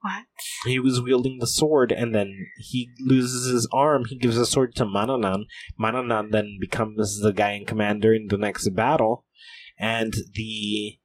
[0.00, 0.24] What?
[0.66, 4.04] He was wielding the sword, and then he loses his arm.
[4.08, 5.44] He gives the sword to Manannan.
[5.78, 9.24] Manannan then becomes the guy in command during the next battle,
[9.78, 10.98] and the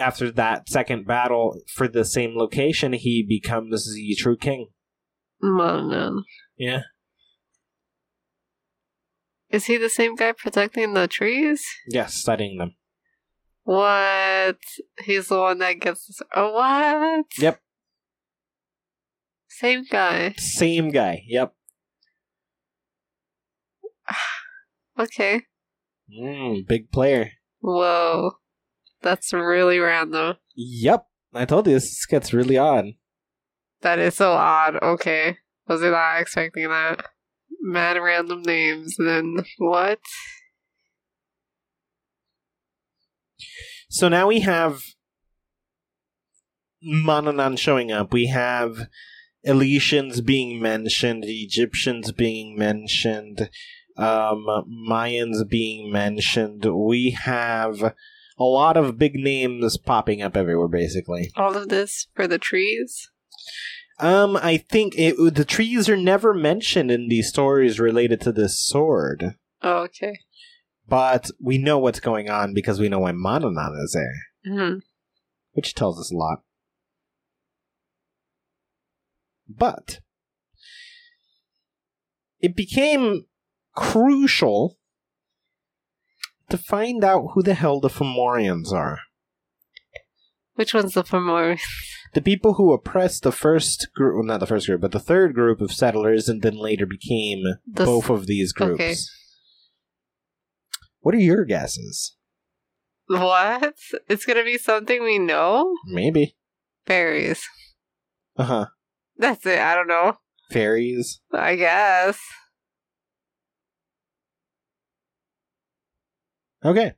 [0.00, 4.68] after that second battle for the same location, he becomes the true king.
[5.40, 6.24] Manan.
[6.56, 6.82] Yeah.
[9.50, 11.64] Is he the same guy protecting the trees?
[11.88, 12.76] Yes, studying them.
[13.64, 14.58] What?
[15.04, 16.20] He's the one that gets.
[16.34, 17.26] Oh, what?
[17.38, 17.60] Yep.
[19.48, 20.34] Same guy.
[20.38, 21.22] Same guy.
[21.26, 21.52] Yep.
[24.98, 25.42] Okay.
[26.12, 27.30] Mm, big player.
[27.60, 28.32] Whoa.
[29.02, 30.36] That's really random.
[30.56, 31.06] Yep.
[31.32, 32.86] I told you this gets really odd.
[33.82, 34.76] That is so odd.
[34.82, 35.38] Okay.
[35.68, 37.06] Was it not expecting that?
[37.60, 40.00] Mad random names, then what?
[43.88, 44.82] So now we have
[46.84, 48.12] Manannan showing up.
[48.12, 48.86] We have
[49.46, 53.50] Elysians being mentioned, Egyptians being mentioned,
[53.96, 54.46] um,
[54.88, 56.64] Mayans being mentioned.
[56.64, 57.94] We have
[58.40, 61.30] a lot of big names popping up everywhere, basically.
[61.36, 63.08] All of this for the trees?
[63.98, 68.58] Um, I think it, the trees are never mentioned in these stories related to this
[68.58, 70.18] sword, Oh, okay.
[70.88, 74.78] but we know what's going on because we know why Manannan is there, hmm
[75.52, 76.38] which tells us a lot.
[79.48, 80.00] But
[82.38, 83.26] it became
[83.74, 84.78] crucial
[86.50, 88.98] to find out who the hell the Fomorians are.
[90.54, 91.60] Which one's the Fomorians?
[92.12, 95.32] The people who oppressed the first group, well, not the first group, but the third
[95.32, 98.80] group of settlers and then later became The both of these groups.
[98.80, 98.94] okay.
[100.98, 102.16] What are your guesses?
[103.06, 103.74] What?
[104.08, 105.72] It's gonna be something we know?
[105.86, 106.36] Maybe.
[106.84, 107.44] Fairies.
[108.36, 108.66] Uh huh.
[109.16, 109.60] That's it.
[109.60, 110.18] I don't know.
[110.50, 111.20] Fairies.
[111.32, 112.18] I guess.
[116.64, 116.92] Okay.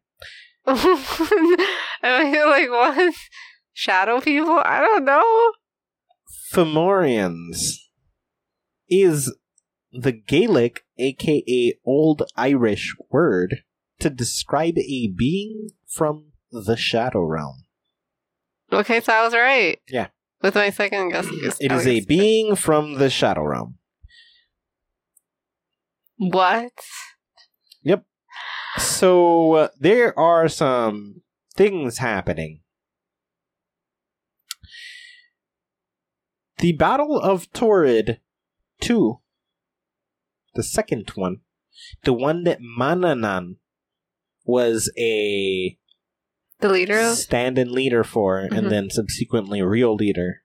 [0.66, 0.77] Am
[2.03, 3.14] I like, what?
[3.72, 4.61] Shadow people?
[4.64, 5.53] I don't know.
[6.53, 7.79] Fomorians
[8.88, 9.35] is
[9.92, 13.62] the Gaelic, aka Old Irish word
[14.01, 17.64] to describe a being from the Shadow Realm.
[18.72, 19.79] Okay, so I was right.
[19.88, 20.09] Yeah.
[20.42, 21.29] With my second guess.
[21.61, 23.79] It I a being from the Shadow Realm.
[26.16, 26.72] What?
[28.78, 31.22] So uh, there are some
[31.54, 32.61] things happening.
[36.58, 38.20] The Battle of Torrid
[38.80, 39.18] 2,
[40.54, 41.38] the second one,
[42.04, 43.56] the one that Manannan
[44.44, 45.76] was a
[46.61, 47.16] The leader of?
[47.16, 48.56] stand-in leader for, Mhm.
[48.56, 50.44] and then subsequently real leader,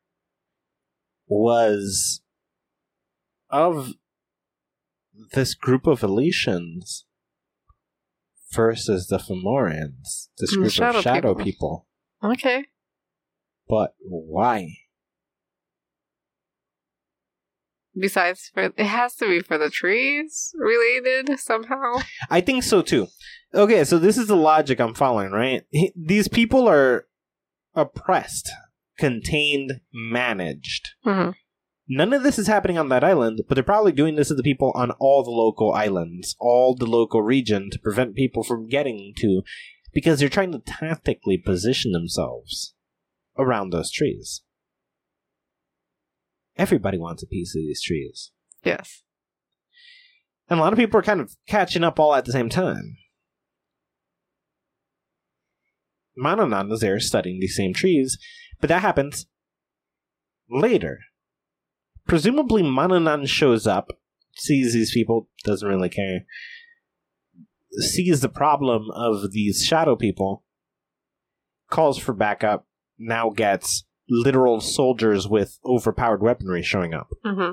[1.28, 2.22] was
[3.50, 3.94] of
[5.34, 7.04] this group of Elysians
[8.52, 11.88] versus the Fomorians, this Mm, group shadow of shadow people.
[12.22, 12.34] people.
[12.34, 12.66] Okay.
[13.68, 14.70] But why?
[18.00, 21.96] Besides, for it has to be for the trees related somehow.
[22.30, 23.08] I think so too.
[23.54, 25.64] Okay, so this is the logic I'm following, right?
[25.96, 27.08] These people are
[27.74, 28.52] oppressed,
[29.00, 30.90] contained, managed.
[31.04, 31.32] hmm
[31.90, 34.44] None of this is happening on that island, but they're probably doing this to the
[34.44, 39.14] people on all the local islands, all the local region to prevent people from getting
[39.20, 39.42] to,
[39.94, 42.76] because they're trying to tactically position themselves
[43.38, 44.42] around those trees.
[46.58, 48.32] Everybody wants a piece of these trees.
[48.64, 49.04] Yes.
[50.50, 52.98] And a lot of people are kind of catching up all at the same time.
[56.18, 58.18] Manannan is there studying these same trees,
[58.60, 59.28] but that happens
[60.50, 61.00] later.
[62.08, 63.92] Presumably, Manannan shows up,
[64.36, 66.26] sees these people, doesn't really care,
[67.72, 70.44] sees the problem of these shadow people,
[71.70, 72.66] calls for backup,
[72.98, 77.52] now gets literal soldiers with overpowered weaponry showing up hmm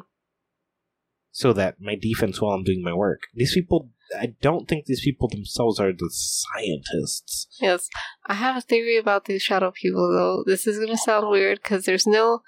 [1.35, 3.23] so that my defense while I'm doing my work.
[3.35, 7.49] These people, I don't think these people themselves are the scientists.
[7.61, 7.88] Yes.
[8.27, 10.45] I have a theory about these shadow people, though.
[10.47, 12.43] This is going to sound weird because there's no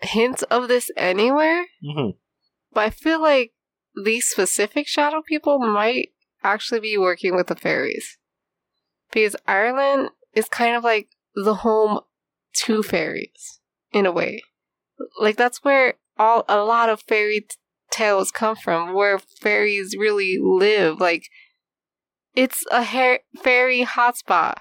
[0.00, 1.66] hint of this anywhere.
[1.82, 2.10] hmm
[2.72, 3.52] But I feel like
[4.04, 6.10] these specific shadow people might
[6.42, 8.18] actually be working with the fairies.
[9.10, 12.00] Because Ireland is kind of like the home
[12.64, 13.60] to fairies,
[13.92, 14.42] in a way.
[15.20, 17.56] Like, that's where all a lot of fairy t-
[17.90, 21.00] tales come from, where fairies really live.
[21.00, 21.24] Like,
[22.34, 24.56] it's a hair- fairy hotspot.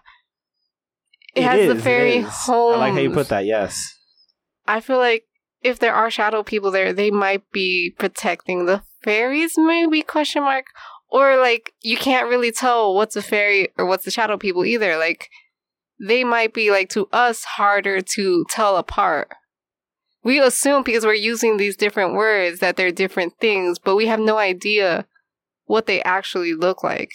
[1.35, 2.75] It, has the fairy home.
[2.75, 3.45] I like how you put that.
[3.45, 3.94] Yes.
[4.67, 5.25] I feel like
[5.61, 10.65] if there are shadow people there, they might be protecting the fairies, maybe question mark.
[11.09, 14.97] Or like you can't really tell what's a fairy or what's the shadow people either.
[14.97, 15.29] Like
[15.99, 19.29] they might be like to us harder to tell apart.
[20.23, 24.19] We assume because we're using these different words that they're different things, but we have
[24.19, 25.05] no idea
[25.65, 27.11] what they actually look like.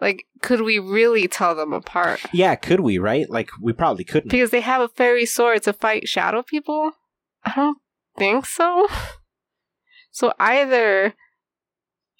[0.00, 2.20] Like, could we really tell them apart?
[2.32, 2.54] Yeah.
[2.54, 2.98] Could we?
[2.98, 3.28] Right?
[3.30, 4.30] Like we probably couldn't.
[4.30, 6.92] Because they have a fairy sword to fight shadow people?
[7.44, 7.78] I don't
[8.18, 8.88] think so.
[10.10, 11.14] So either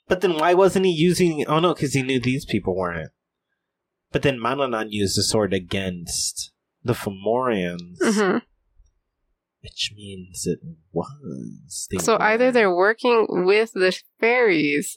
[0.07, 1.47] But then why wasn't he using?
[1.47, 3.11] Oh no, because he knew these people weren't.
[4.12, 6.53] But then Manannan used the sword against
[6.85, 8.39] the Fomorians, hmm
[9.62, 10.61] which means it
[10.93, 11.89] was.
[11.99, 14.95] So either they're working with the fairies,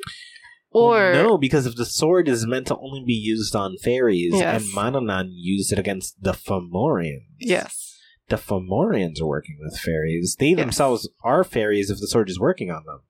[0.72, 4.64] or no, because if the sword is meant to only be used on fairies, Yes.
[4.64, 7.26] and Manannan used it against the Fomorians.
[7.40, 7.98] yes,
[8.30, 10.36] The Fomorians are working with fairies.
[10.40, 10.58] They Yes.
[10.58, 13.02] themselves are fairies if the sword is working on them.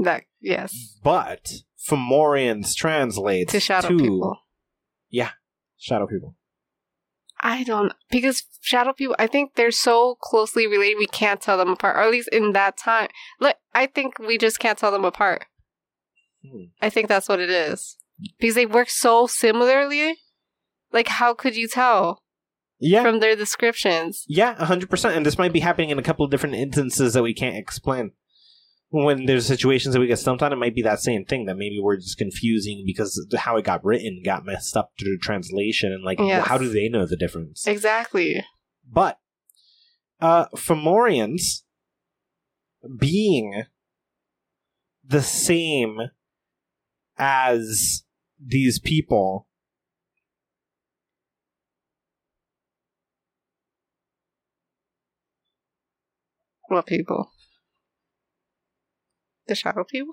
[0.00, 1.52] that yes But
[1.88, 4.38] Fomorians translates to shadow to people.
[5.08, 5.30] Yeah,
[5.76, 6.36] shadow people.
[7.40, 9.14] I don't because shadow people.
[9.18, 10.98] I think they're so closely related.
[10.98, 13.08] We can't tell them apart, or at least in that time.
[13.40, 15.46] Look, I think we just can't tell them apart.
[16.50, 16.64] Hmm.
[16.80, 17.96] I think that's what it is
[18.38, 20.16] because they work so similarly.
[20.92, 22.22] Like, how could you tell
[22.78, 24.24] Yeah, from their descriptions?
[24.28, 25.16] yeah, hundred percent.
[25.16, 28.12] And this might be happening in a couple of different instances that we can't explain.
[28.90, 31.58] When there's situations that we get stumped on, it might be that same thing that
[31.58, 36.02] maybe we're just confusing because how it got written got messed up through translation, and
[36.02, 36.46] like, Yes.
[36.46, 37.66] how do they know the difference?
[37.66, 38.42] Exactly.
[38.90, 39.18] But
[40.20, 41.64] uh Fomorians
[42.98, 43.64] being
[45.04, 45.98] the same
[47.18, 48.04] as
[48.44, 49.46] these people
[56.68, 57.30] What people?
[59.46, 60.12] The shadow people.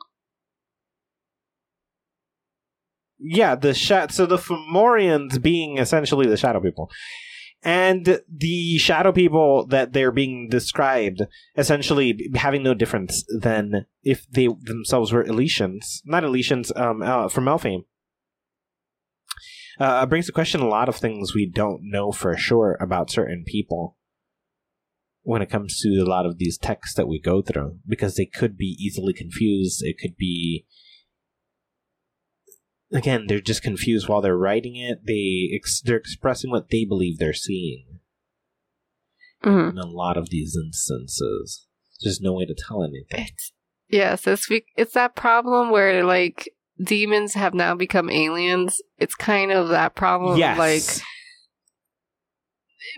[3.19, 6.89] yeah the sha- so the Fomorians being essentially the shadow people
[7.63, 11.21] and the shadow people that they're being described
[11.57, 17.45] essentially having no difference than if they themselves were Elysians not Elysians um uh, from
[17.45, 17.85] Elfame.
[19.77, 23.43] Uh, brings to question a lot of things we don't know for sure about certain
[23.45, 23.97] people
[25.23, 28.25] when it comes to a lot of these texts that we go through because they
[28.25, 30.65] could be easily confused it could be
[32.95, 37.17] again they're just confused while they're writing it they ex- they're expressing what they believe
[37.17, 37.85] they're seeing
[39.43, 39.71] Mm-hmm.
[39.71, 41.67] in a lot of these instances
[42.01, 43.51] there's no way to tell anything It's
[43.89, 46.49] yes, it's it's that problem where like
[46.83, 48.81] demons have now become aliens.
[48.97, 50.37] It's kind of that problem.
[50.39, 51.03] yes Like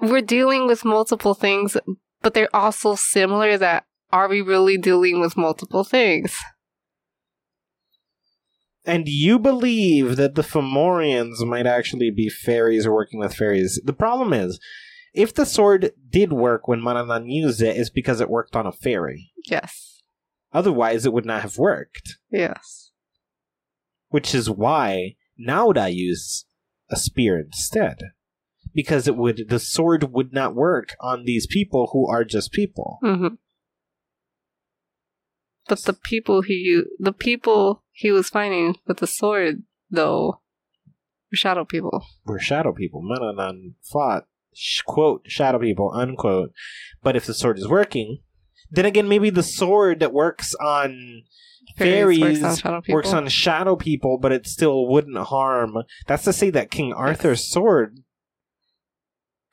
[0.10, 1.76] we're dealing with multiple things,
[2.22, 3.58] but they're also similar.
[3.58, 6.38] That are we really dealing with multiple things?
[8.88, 13.80] And you believe that the Fomorians might actually be fairies or working with fairies.
[13.84, 14.60] The problem is,
[15.14, 18.72] if the sword did work when Manannan used it, it's because it worked on a
[18.72, 19.32] fairy.
[19.46, 20.02] Yes,
[20.54, 22.18] Otherwise, it would not have worked.
[22.32, 22.92] yes,
[24.08, 26.46] Which is why Nuada used
[26.90, 27.98] a spear instead.
[28.74, 33.00] Because it would the sword would not work on these people who are just people.
[33.02, 33.28] hmm
[35.68, 40.42] But the people he the people he was fighting with the sword, though,
[41.32, 42.04] were shadow people.
[42.26, 43.02] We're shadow people.
[43.04, 44.28] Manannan fought
[44.86, 46.52] quote shadow people unquote.
[47.04, 48.20] But if the sword is working,
[48.72, 51.24] then again maybe the sword that works on
[51.76, 55.78] fairies, works on works on shadow people, but it still wouldn't harm.
[56.08, 58.00] That's to say that King Arthur's sword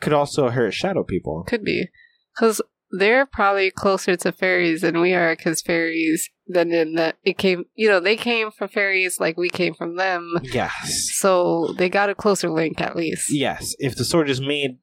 [0.01, 1.45] could also hurt shadow people.
[1.47, 1.89] Could be.
[2.35, 2.61] Because
[2.99, 7.65] they're probably closer to fairies than we are, because fairies, then in the, it came,
[7.75, 10.35] you know, they came from fairies like we came from them.
[10.43, 11.09] Yes.
[11.15, 13.27] So they got a closer link at least.
[13.31, 13.75] Yes.
[13.79, 14.79] If the sword is made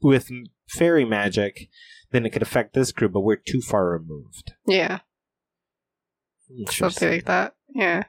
[0.00, 0.28] with
[0.68, 1.68] fairy magic,
[2.10, 4.52] then it could affect this group, but we're too far removed.
[4.66, 5.00] Yeah.
[6.68, 7.54] Something like that.
[7.74, 8.04] Yeah.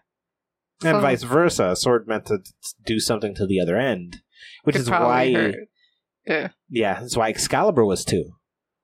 [0.83, 1.69] And So- vice versa.
[1.69, 2.39] A sword meant to
[2.85, 4.21] do something to the other end.
[4.63, 5.55] Which is why hurt.
[6.25, 6.49] Yeah.
[6.69, 8.31] Yeah, that's why Excalibur was two.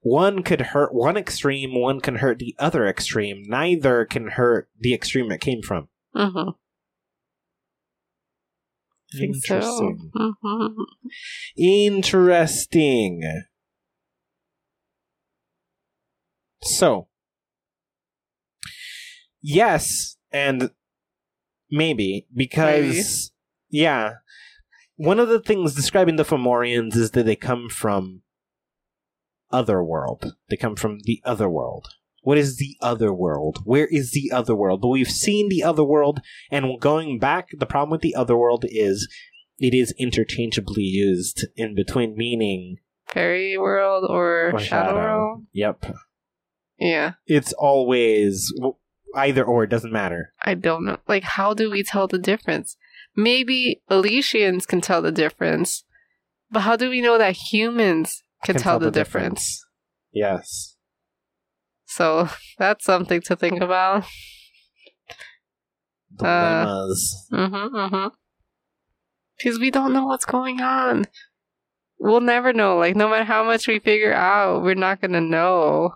[0.08, 3.44] One could hurt one extreme, one can hurt the other extreme.
[3.46, 5.90] Neither can hurt the extreme it came from.
[6.16, 6.52] Mm-hmm.
[9.18, 9.56] Think so.
[9.56, 10.12] Interesting.
[10.16, 10.82] Mm-hmm.
[11.58, 13.44] Interesting.
[16.62, 17.10] So,
[19.42, 20.72] yes, and
[21.70, 23.34] maybe because
[23.70, 24.14] yeah,
[24.96, 28.22] one of the things describing the Fomorians is that they come from
[29.52, 30.36] other world.
[30.50, 31.88] They come from the other world.
[32.22, 33.60] What is the other world?
[33.64, 34.82] Where is the other world?
[34.82, 36.20] But we've seen the other world,
[36.52, 39.08] and going back, the problem with the other world is
[39.60, 42.78] it is interchangeably used in between meaning
[43.08, 45.46] Fairy world or, or shadow, world.
[45.54, 45.86] Yep.
[46.78, 47.14] Yeah.
[47.26, 48.54] It's always
[49.16, 50.34] either or, it doesn't matter.
[50.42, 50.98] I don't know.
[51.08, 52.76] Like, how do we tell the difference?
[53.16, 55.86] Maybe Elysians can tell the difference,
[56.52, 59.66] but how do we know that humans can, tell, the, difference?
[60.12, 60.76] Yes.
[61.86, 64.06] So that's something to think about.
[66.16, 67.28] Dilemmas.
[67.32, 68.08] Mm-hmm, mm-hmm.
[69.38, 71.06] Because we don't know what's going on.
[72.00, 72.78] we'll never know.
[72.78, 75.96] Like, no matter how much we figure out, we're not gonna know.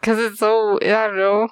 [0.00, 1.48] Because it's so, I don't know.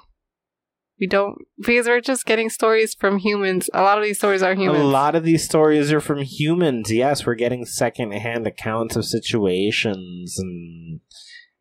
[0.99, 3.69] We don't, because we're just getting stories from humans.
[3.73, 4.81] A lot of these stories are humans.
[4.81, 6.89] A lot of these stories are from humans.
[6.89, 11.01] Yes, we're getting secondhand accounts of situations and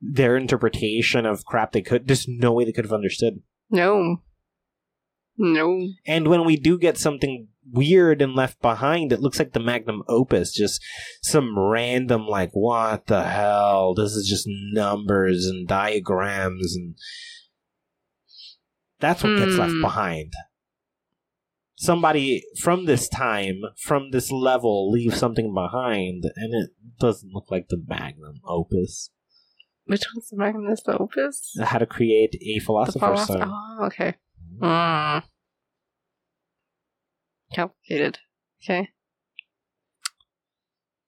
[0.01, 2.07] their interpretation of crap they could.
[2.07, 3.41] There's no way they could have understood.
[3.71, 4.19] No.
[5.37, 5.89] No.
[6.07, 10.05] And when we do get something weird and left behind, it looks like the magnum
[10.09, 10.81] opus, just
[11.23, 13.95] some random, like, what the hell?
[13.95, 16.95] This is just numbers and diagrams, and
[19.05, 19.81] that's what gets left Hmm.
[19.83, 20.33] behind.
[21.77, 27.69] Somebody from this time, from this level, leaves something behind, and it doesn't look like
[27.69, 29.11] the magnum opus.
[29.87, 31.53] Which one's the magnum Opus?
[31.63, 33.51] How to create a philosopher's Philosoph- stone.
[33.53, 34.15] Oh, okay.
[34.59, 35.25] Mm.
[37.55, 38.19] Complicated.
[38.65, 38.89] Okay.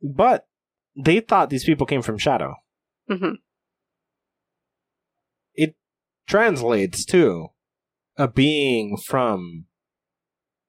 [0.02, 0.46] But
[0.94, 2.56] they thought these people came from Shadow.
[3.08, 3.36] hmm
[5.54, 5.74] It
[6.26, 7.48] translates to
[8.16, 9.66] a being from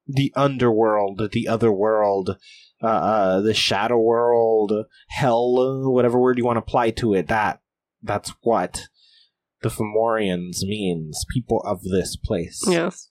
[0.08, 2.38] the underworld, the other world,
[2.82, 4.74] uh, uh, the shadow world,
[5.10, 7.28] hell, whatever word you want to apply to it.
[7.28, 7.62] That
[8.02, 8.88] that's what
[9.62, 12.64] the Fomorians means, people of this place.
[12.68, 13.10] Yes.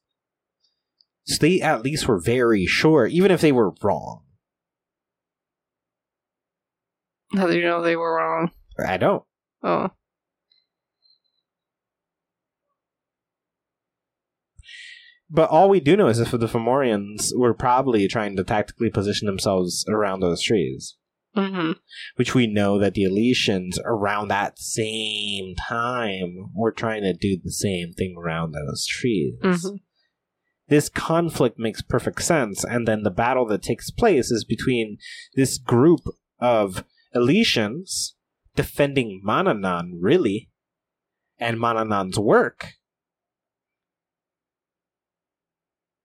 [1.25, 4.23] So they at least were very sure, even if they were wrong.
[7.35, 8.53] How do you know they were wrong?
[8.79, 9.25] I don't.
[9.63, 9.91] Oh.
[15.29, 19.27] But all we do know is that the Fomorians were probably trying to tactically position
[19.27, 20.97] themselves around those trees.
[21.35, 21.73] hmm
[22.15, 27.51] which we know that the Elysians around that same time were trying to do the
[27.53, 29.35] same thing around those trees.
[29.43, 29.81] Mhm.
[30.69, 34.97] This conflict makes perfect sense, and then the battle that takes place is between
[35.35, 36.01] this group
[36.41, 38.15] of Elysians
[38.55, 40.49] defending Manannan, really,
[41.39, 42.77] and Manannan's work.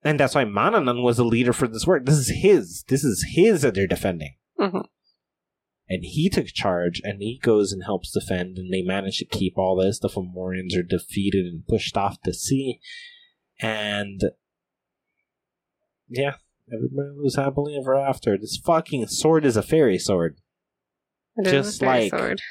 [0.03, 2.05] And that's why Manannan was the leader for this work.
[2.05, 2.83] This is his.
[2.87, 4.85] This is his that they're defending Mhm.
[5.89, 9.57] and he took charge and he goes and helps defend and they manage to keep
[9.57, 12.79] all this the Fomorians are defeated and pushed off to sea
[13.59, 14.21] and
[16.07, 16.35] yeah
[16.73, 20.37] everybody lives happily ever after this fucking sword is a fairy sword
[21.37, 22.41] It Just like- sword.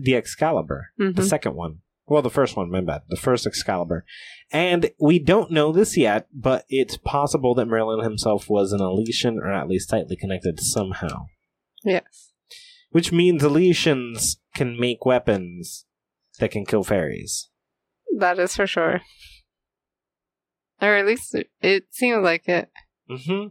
[0.00, 1.24] The excalibur the Mhm.
[1.28, 4.04] second one well the first one my bad the first excalibur
[4.50, 9.38] and we don't know this yet but it's possible that merlin himself was an elysian
[9.38, 11.26] or at least tightly connected somehow
[11.84, 12.32] Yes.
[12.90, 15.86] Which means Elysians can make weapons
[16.38, 17.48] that can kill fairies.
[18.18, 19.00] That is for sure.
[20.80, 22.70] Or at least it, seemed like it.
[23.08, 23.46] hmm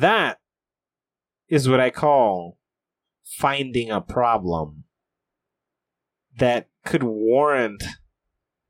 [0.00, 0.40] That
[1.48, 2.58] is what I call
[3.24, 4.84] finding a problem
[6.38, 7.82] that could warrant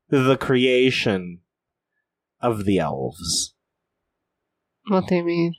[0.09, 1.41] the creation
[2.41, 3.53] of the elves.
[4.87, 5.55] What do you mean?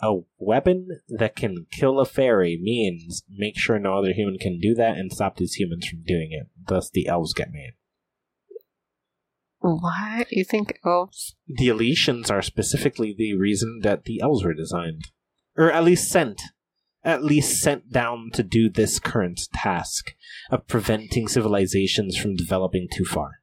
[0.00, 4.74] A weapon that can kill a fairy means make sure no other human can do
[4.74, 6.48] that and stop these humans from doing it.
[6.66, 7.72] Thus, the elves get made.
[9.60, 10.30] What?
[10.32, 11.36] You think elves?
[11.46, 15.10] the Elysians are specifically the reason that the elves were designed,
[15.56, 16.42] or at least sent,
[17.04, 20.14] at least sent down to do this current task
[20.50, 23.40] of preventing civilizations from developing too far.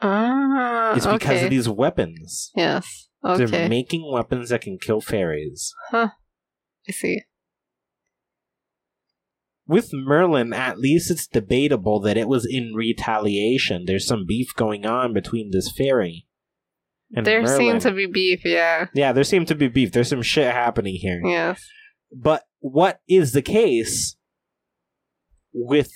[0.00, 1.44] Ah, It's because okay.
[1.44, 2.50] of these weapons.
[2.56, 3.08] Yes.
[3.22, 5.72] They're making weapons that can kill fairies.
[5.90, 6.08] Huh.
[6.88, 7.22] I see.
[9.68, 13.84] With Merlin, at least it's debatable that it was in retaliation.
[13.86, 16.26] There's some beef going on between this fairy
[17.14, 17.56] and there Merlin.
[17.58, 18.86] seemed to be beef, yeah.
[18.92, 19.92] yeah, there seems to be beef.
[19.92, 21.20] There's some shit happening here.
[21.24, 21.64] Yes.
[22.14, 24.16] But what is the case
[25.52, 25.90] with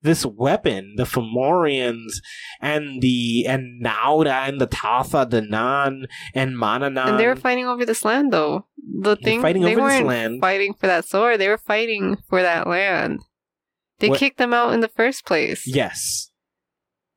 [0.00, 2.20] this weapon, the Fomorians
[2.60, 6.04] and the and Nuada and the Tautha de Danann
[6.34, 7.08] and Manannan?
[7.08, 8.66] and they were fighting over this land, though.
[9.00, 10.40] The thing fighting they over this land.
[10.40, 11.40] fighting for that sword.
[11.40, 13.20] They were fighting for that land.
[13.98, 15.64] They What- kicked them out in the first place.
[15.66, 16.30] yes,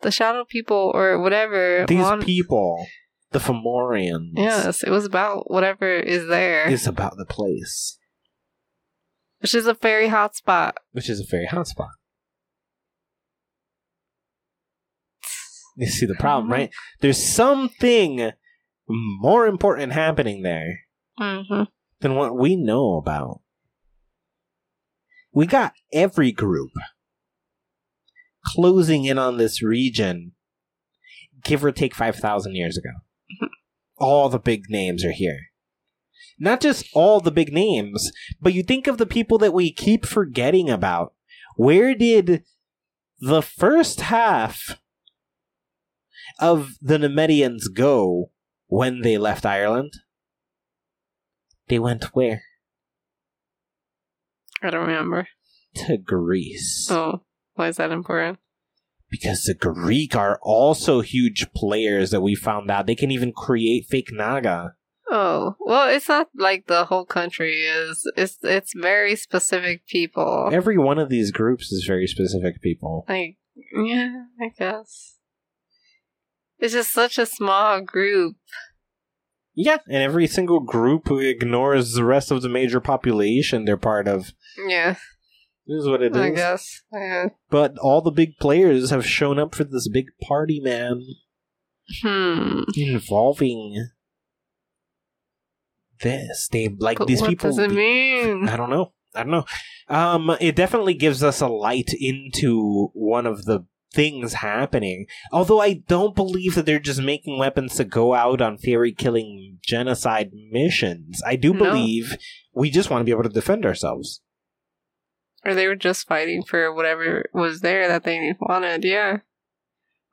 [0.02, 1.86] The shadow people or whatever.
[1.88, 2.88] these want- people,
[3.32, 6.68] the Fomorians, Yes, it was about whatever is there.
[6.70, 7.98] It's about the place,
[9.40, 10.78] which is a very hot spot.
[10.92, 11.92] which is a very hot spot.
[15.78, 16.70] You see the problem, right?
[17.00, 18.32] There's something
[18.88, 20.82] more important happening there.
[21.20, 21.64] Mm-hmm.
[22.00, 23.42] than what we know about.
[25.34, 26.72] We got every group
[28.46, 30.32] closing in on this region,
[31.44, 32.90] give or take 5,000 years ago.
[34.02, 35.52] All the big names are here.
[36.40, 40.06] Not just all the big names, but you think of the people that we keep
[40.06, 41.14] forgetting about.
[41.56, 42.44] Where did
[43.20, 44.80] the first half
[46.40, 48.32] of the Nemedians go
[48.68, 49.94] when they left Ireland?
[51.68, 52.42] They went where?
[54.64, 55.28] I don't remember.
[55.88, 56.90] To Greece.
[56.90, 57.22] Oh,
[57.54, 58.40] why is that important?
[59.12, 62.88] Because the Greek are also huge players that we found out.
[62.88, 64.76] They can even create fake Naga.
[65.12, 68.10] Oh, well, it's not like the whole country is.
[68.16, 70.50] It's it's very specific people.
[70.54, 73.06] Every one of these groups is very specific people.
[73.10, 73.38] Like,
[73.76, 75.18] yeah, I guess.
[76.60, 78.38] It's just such a small group.
[79.54, 84.32] Yeah, and every single group ignores the rest of the major population they're part of.
[84.66, 84.96] Yeah,
[85.72, 86.22] This is what it is.
[86.22, 86.82] I guess.
[86.92, 87.30] Yeah.
[87.50, 91.02] But all the big players have shown up for this big party, man,
[92.02, 92.62] Hmm.
[92.76, 93.88] involving
[96.02, 96.48] this.
[96.52, 97.50] They like But these what people.
[97.50, 98.48] does it mean?
[98.50, 98.94] I don't know.
[99.14, 99.46] I don't know.
[99.88, 105.06] Um, it definitely gives us a light into one of the things happening.
[105.34, 109.60] Although I don't believe that they're just making weapons to go out on fairy killing
[109.62, 111.22] genocide missions.
[111.26, 111.66] I do No.
[111.66, 112.18] believe
[112.54, 114.22] we just want to be able to defend ourselves.
[115.44, 118.84] Or they were just fighting for whatever was there that they wanted.
[118.84, 119.18] Yeah.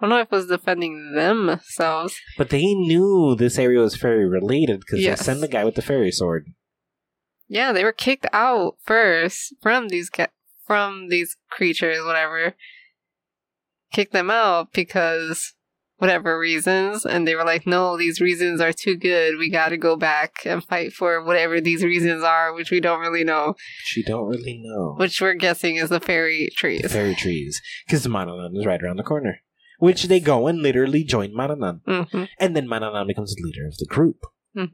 [0.01, 2.14] I don't know if it was defending themselves.
[2.39, 5.18] But they knew this area was fairy related because Yes.
[5.20, 6.47] they sent the guy with the fairy sword.
[7.49, 10.29] Yeah, they were kicked out first from these ga-
[10.66, 12.55] from these creatures, whatever.
[13.93, 15.55] Kicked them out because
[15.99, 19.37] whatever reasons, and they were like, "No, these reasons are too good.
[19.39, 23.01] We got to go back and fight for whatever these reasons are, which we don't
[23.01, 23.49] really know,
[23.85, 24.95] Which you don't really know.
[24.99, 27.61] which we're guessing is the fairy the trees." fairy trees.
[27.87, 29.41] Because Manannan is right around the corner.
[29.79, 31.81] Which they go and literally join Manannan.
[31.87, 34.19] hmm And then Manannan becomes the leader of the group.
[34.55, 34.65] hmm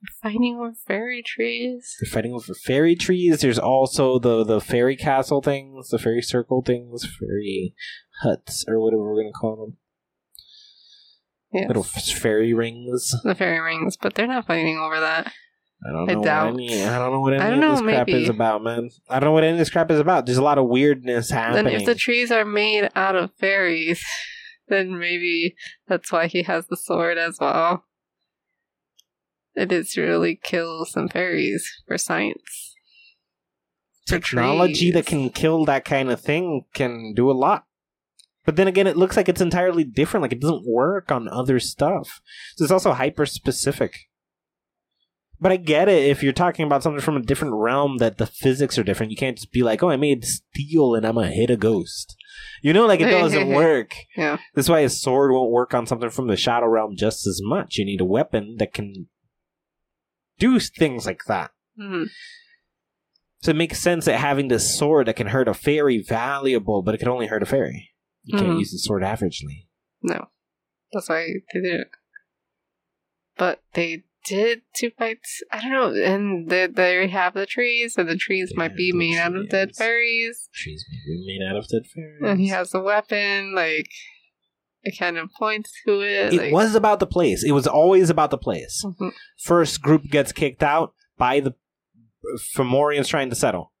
[0.22, 1.96] Fighting over fairy trees.
[2.00, 3.40] They're fighting over fairy trees.
[3.40, 7.74] There's also the the fairy castle things, the fairy circle things, fairy
[8.22, 9.76] huts, or whatever we're gonna call them.
[11.52, 13.14] Yeah, Little fairy rings.
[13.24, 15.32] the fairy rings, but they're not fighting over that.
[15.88, 16.22] I don't I know.
[16.24, 16.52] doubt.
[16.54, 18.62] What any, I don't know what any I don't of this know, crap is about,
[18.64, 18.90] man.
[19.08, 20.26] I don't know what any of this crap is about.
[20.26, 21.64] There's a lot of weirdness happening.
[21.64, 24.04] Then if the trees are made out of fairies,
[24.68, 25.54] then maybe
[25.86, 27.84] that's why he has the sword as well.
[29.58, 32.76] It is to really kill some fairies for science.
[34.06, 37.64] For Technology that can kill that kind of thing can do a lot.
[38.46, 40.22] But then again, it looks like it's entirely different.
[40.22, 42.20] Like it doesn't work on other stuff.
[42.54, 44.08] So it's also hyper specific.
[45.40, 48.26] But I get it if you're talking about something from a different realm that the
[48.26, 49.10] physics are different.
[49.10, 52.16] You can't just be like, "Oh, I made steel and I'm gonna hit a ghost."
[52.62, 53.94] You know, like it doesn't work.
[54.16, 54.38] Yeah.
[54.54, 57.76] That's why a sword won't work on something from the shadow realm just as much.
[57.76, 59.08] You need a weapon that can
[60.38, 61.50] do things like that.
[61.78, 62.06] Mhm.
[63.42, 66.94] So it makes sense that having this sword that can hurt a fairy valuable, but
[66.94, 67.90] it can only hurt a fairy.
[68.24, 68.58] You can't Mhm.
[68.58, 69.66] use the sword averagely.
[70.02, 70.28] No.
[70.92, 71.88] That's why they did it.
[73.36, 75.42] But they did two fights.
[75.52, 75.94] I don't know.
[76.02, 79.48] And they, they have the trees, and the trees They might be made out of
[79.48, 80.48] dead fairies.
[80.52, 80.84] trees.
[80.84, 82.22] She's maybe made out of dead fairies.
[82.24, 83.54] And he has a weapon.
[83.54, 83.88] Like,
[84.88, 86.32] it kind of points to it.
[86.34, 87.44] it like, was about the place.
[87.44, 88.84] It was always about the place.
[88.84, 89.12] Mhm.
[89.38, 91.54] First group gets kicked out by the
[92.56, 93.72] Fomorians trying to settle.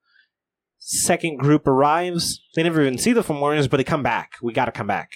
[0.78, 2.40] Second group arrives.
[2.54, 4.32] They never even see the Fomorians, but they come back.
[4.42, 5.10] We gotta come back.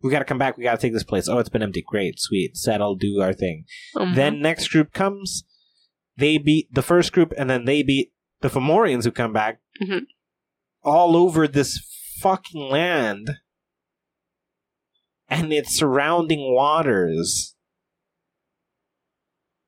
[0.00, 0.56] We gotta come back.
[0.56, 1.28] We gotta take this place.
[1.28, 1.84] Oh, it's been empty.
[1.86, 2.56] Great, sweet.
[2.56, 3.64] Settle, do our thing.
[3.94, 4.14] Mhm.
[4.14, 5.44] Then next group comes.
[6.16, 9.60] They beat the first group, and then they beat the Fomorians who come back.
[9.80, 10.06] Mhm.
[10.82, 11.78] All over this
[12.20, 13.30] fucking land
[15.32, 17.54] and its surrounding waters.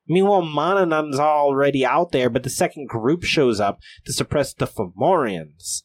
[0.06, 5.84] Meanwhile, Manannan's already out there, but the second group shows up to suppress the Fomorians.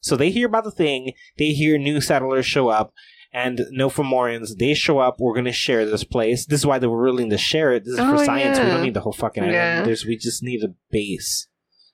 [0.00, 2.92] So they hear about the thing, they hear new settlers show up,
[3.32, 6.46] and no Fomorians, they show up, we're gonna share this place.
[6.46, 7.84] This is why they were willing to share it.
[7.84, 9.54] This is for Oh, science, we don't need the whole fucking island.
[9.54, 9.82] Yeah.
[9.84, 11.46] There's, we just need a base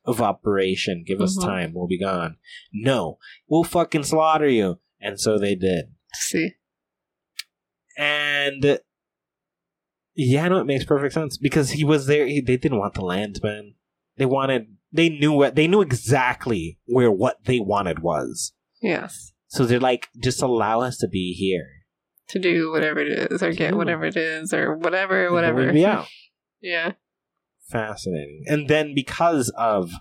[0.06, 1.04] of operation.
[1.06, 1.44] Give us Mhm.
[1.44, 2.36] time, we'll be gone.
[2.72, 3.18] No,
[3.48, 4.78] we'll fucking slaughter you.
[4.98, 5.92] And so they did.
[6.14, 6.52] See.
[8.36, 8.78] And
[10.14, 12.26] yeah, no, it makes perfect sense because he was there.
[12.26, 13.74] He, they didn't want the land, man.
[14.16, 14.66] They wanted.
[14.92, 15.54] They knew what.
[15.54, 18.52] They knew exactly where what they wanted was.
[18.80, 19.32] Yes.
[19.48, 21.66] So they're like, just allow us to be here.
[22.30, 23.76] To do whatever it is, or get Yeah.
[23.76, 25.70] whatever it is, or whatever, whatever.
[25.86, 26.06] out.
[26.62, 26.92] Yeah.
[27.68, 28.44] Fascinating.
[28.46, 29.92] And then because of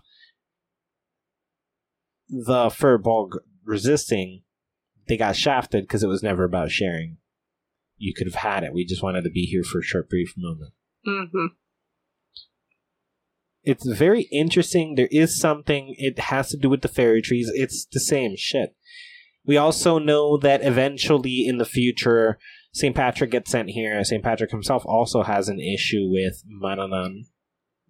[2.30, 3.32] the Fir Bolg
[3.64, 4.42] resisting,
[5.08, 7.18] they got shafted because it was never about sharing.
[7.98, 8.74] You could have had it.
[8.74, 10.74] We just wanted to be here for a short, brief moment.
[11.08, 11.46] Mm-hmm.
[13.64, 14.96] It's very interesting.
[14.96, 17.50] There is something, it has to do with the fairy trees.
[17.54, 18.76] It's the same shit.
[19.46, 22.38] We also know that eventually in the future,
[22.74, 22.96] St.
[22.96, 24.04] Patrick gets sent here.
[24.04, 24.24] St.
[24.24, 27.22] Patrick himself also has an issue with Manannan.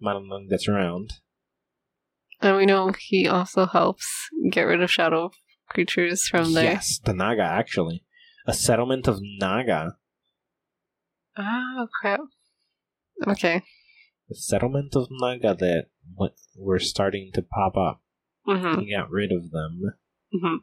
[0.02, 1.14] Manannan gets around.
[2.40, 4.06] And we know he also helps
[4.50, 5.30] get rid of shadow
[5.68, 6.64] creatures from there.
[6.64, 8.04] Yes, the Naga, actually.
[8.46, 9.96] A settlement of Naga.
[11.36, 12.20] Oh crap.
[13.26, 13.62] Okay.
[14.28, 15.86] The settlement of Naga that
[16.56, 18.02] were starting to pop up.
[18.48, 18.80] Mm-hmm.
[18.80, 19.82] He got rid of them.
[20.34, 20.56] Mm-hmm.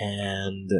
[0.00, 0.70] And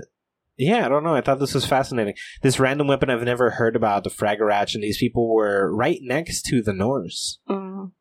[0.57, 1.15] yeah, I don't know.
[1.15, 2.15] I thought this was fascinating.
[2.43, 6.43] This random weapon I've never heard about, the Fragarach, and these people were right next
[6.47, 7.39] to the Norse.
[7.49, 7.93] Mm.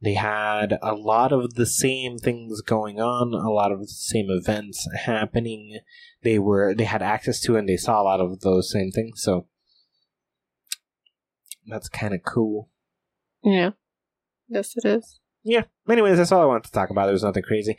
[0.00, 4.26] They had a lot of the same things going on, a lot of the same
[4.30, 5.80] events happening.
[6.22, 9.22] They were they had access to and they saw a lot of those same things.
[9.22, 9.46] So
[11.66, 12.70] that's kind of cool.
[13.42, 13.70] Yeah.
[14.48, 15.20] Yes, it is.
[15.42, 15.64] Yeah.
[15.88, 17.04] Anyways, that's all I wanted to talk about.
[17.06, 17.76] There was nothing crazy.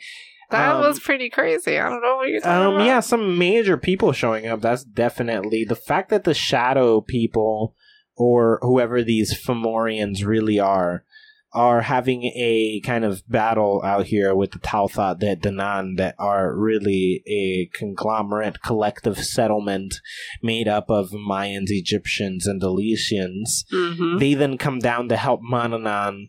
[0.50, 1.78] That Um, was pretty crazy.
[1.78, 2.86] I don't know what you're talking Um, about.
[2.86, 4.60] yeah, some major people showing up.
[4.60, 7.74] That's definitely the fact that the shadow people
[8.16, 11.04] or whoever these Fomorians really are
[11.52, 16.56] are having a kind of battle out here with the Tautha de Danann that are
[16.56, 19.96] really a conglomerate collective settlement
[20.42, 24.18] made up of Mayans, Egyptians, and Elysians Mm-hmm.
[24.18, 26.28] they then come down to help Manannan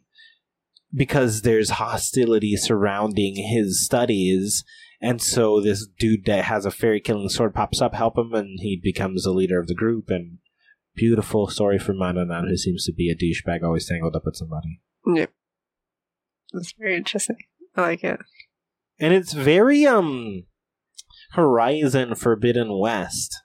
[0.94, 4.64] because there's hostility surrounding his studies.
[5.02, 8.60] And so this dude that has a fairy killing sword pops up, help him, and
[8.60, 10.10] he becomes the leader of the group.
[10.10, 10.40] And
[10.96, 14.82] beautiful story for Manannan, who seems to be a douchebag, always tangled up with somebody.
[15.06, 15.32] Yep.
[16.54, 17.38] That's very interesting.
[17.76, 18.20] I like it.
[19.00, 20.44] And it's very um
[21.32, 23.42] Horizon Forbidden West.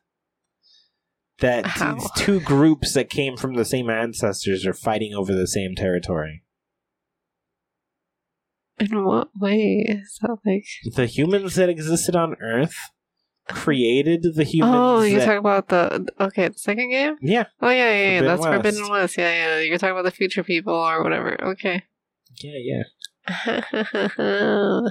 [1.41, 1.95] That How?
[1.95, 6.43] these two groups that came from the same ancestors are fighting over the same territory.
[8.79, 10.65] In what way is that like?
[10.95, 12.77] the humans that existed on Earth
[13.49, 14.75] created the humans.
[14.77, 17.17] oh, you're that- talking about the okay, the second game.
[17.23, 18.21] yeah, Oh yeah, yeah, yeah.
[18.21, 18.55] Forbidden That's West.
[18.55, 19.19] Forbidden West.
[19.19, 19.61] Yeah, yeah.
[19.61, 21.43] You're talking about the future people or whatever.
[21.53, 21.83] Okay.
[22.43, 22.83] yeah, yeah.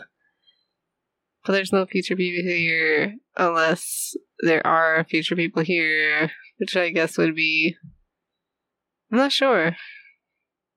[1.45, 7.17] but there's no future people here unless there are future people here, which I guess
[7.17, 7.75] would be.
[9.11, 9.67] I'm not sure.
[9.67, 9.75] I'm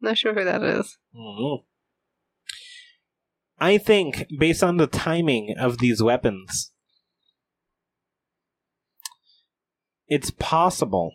[0.03, 0.99] not sure who that is.
[1.17, 1.65] Mhm.
[3.61, 6.71] I think, based on the timing of these weapons,
[10.09, 11.15] it's possible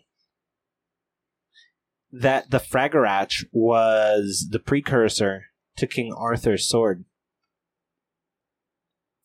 [2.12, 7.04] that the Fragarach was the precursor to King Arthur's sword.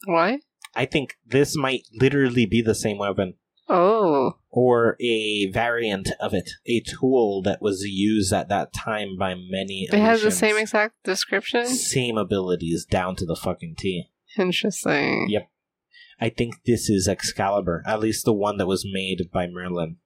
[0.05, 0.39] Why?
[0.75, 3.35] I think this might literally be the same weapon.
[3.71, 9.35] Oh, or a variant of it, a tool that was used at that time by
[9.35, 9.87] many.
[9.91, 11.67] it has the same exact description.
[11.67, 14.09] same abilities down to the fucking T.
[14.37, 15.27] Interesting.
[15.29, 15.49] Yep.
[16.19, 19.97] I think this is Excalibur, at least the one that was made by Merlin,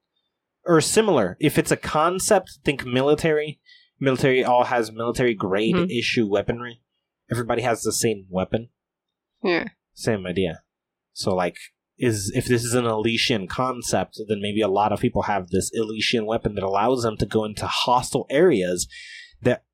[0.64, 1.36] or similar.
[1.40, 3.60] If it's a concept, think military.
[4.00, 5.90] Military all has military grade Mhm.
[5.98, 6.80] issue weaponry.
[7.30, 8.68] Everybody has the same weapon,
[9.42, 9.68] Yeah.
[9.92, 10.62] same idea.
[11.12, 11.56] So like
[11.96, 15.70] is if this is an Elysian concept, then maybe a lot of people have this
[15.72, 18.88] Elysian weapon that allows them to go into hostile areas
[19.42, 19.64] that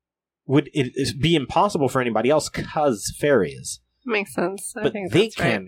[0.45, 3.79] would it, be impossible for anybody else because fairies.
[4.05, 4.73] Makes sense.
[4.77, 5.67] I But think they that's right.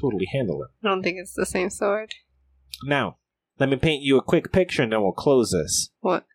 [0.00, 0.68] Totally handle it.
[0.84, 2.14] I don't think it's the same sword.
[2.84, 3.18] Now,
[3.58, 5.90] let me paint you a quick picture and then we'll close this.
[6.00, 6.26] What?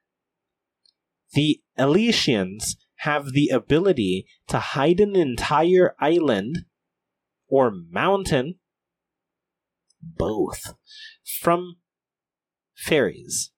[1.34, 6.66] The Elysians have the ability to hide an entire island
[7.48, 8.56] or mountain,
[10.02, 10.74] both,
[11.42, 11.78] from
[12.76, 13.52] fairies.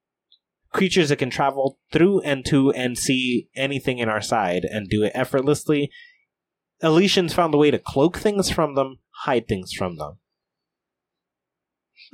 [0.72, 5.04] Creatures that can travel through and to and see anything in our side and do
[5.04, 5.90] it effortlessly.
[6.84, 10.20] Elysians found a way to cloak things from them, hide things from them.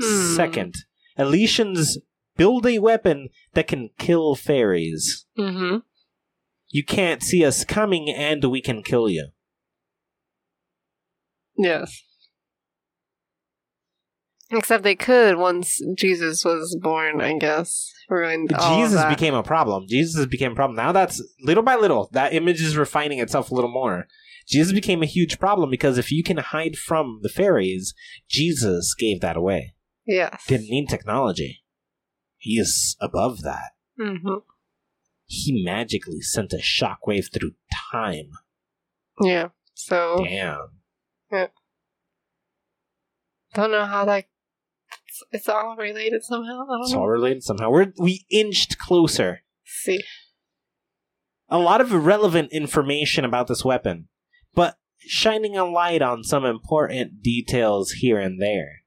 [0.01, 0.35] Hmm.
[0.35, 0.75] Second,
[1.17, 1.97] Elysians
[2.37, 5.25] build a weapon that can kill fairies.
[5.37, 5.77] Mm-hmm.
[6.69, 9.29] You can't see us coming and we can kill you.
[11.57, 12.01] Yes.
[14.49, 17.89] Except they could once Jesus was born, I guess.
[18.09, 19.85] Ruined Jesus became a problem.
[19.87, 20.75] Jesus became a problem.
[20.75, 24.07] Now that's little by little, that image is refining itself a little more.
[24.51, 27.93] Jesus became a huge problem because if you can hide from the fairies,
[28.29, 29.73] Jesus gave that away.
[30.05, 30.43] Yes.
[30.47, 31.63] Didn't need technology.
[32.37, 33.71] He is above that.
[33.97, 34.39] hmm
[35.25, 37.51] He magically sent a shockwave through
[37.91, 38.31] time.
[39.21, 39.49] Yeah.
[39.73, 40.81] So Damn.
[41.31, 41.47] Yeah.
[43.53, 44.25] Don't know how that
[45.07, 46.63] It's, it's all related somehow.
[46.63, 46.99] I don't It's know.
[47.01, 47.69] all related somehow.
[47.69, 49.43] We're we inched closer.
[49.63, 50.03] See.
[51.49, 54.07] A lot of irrelevant information about this weapon,
[55.01, 58.81] shining a light on some important details here and there.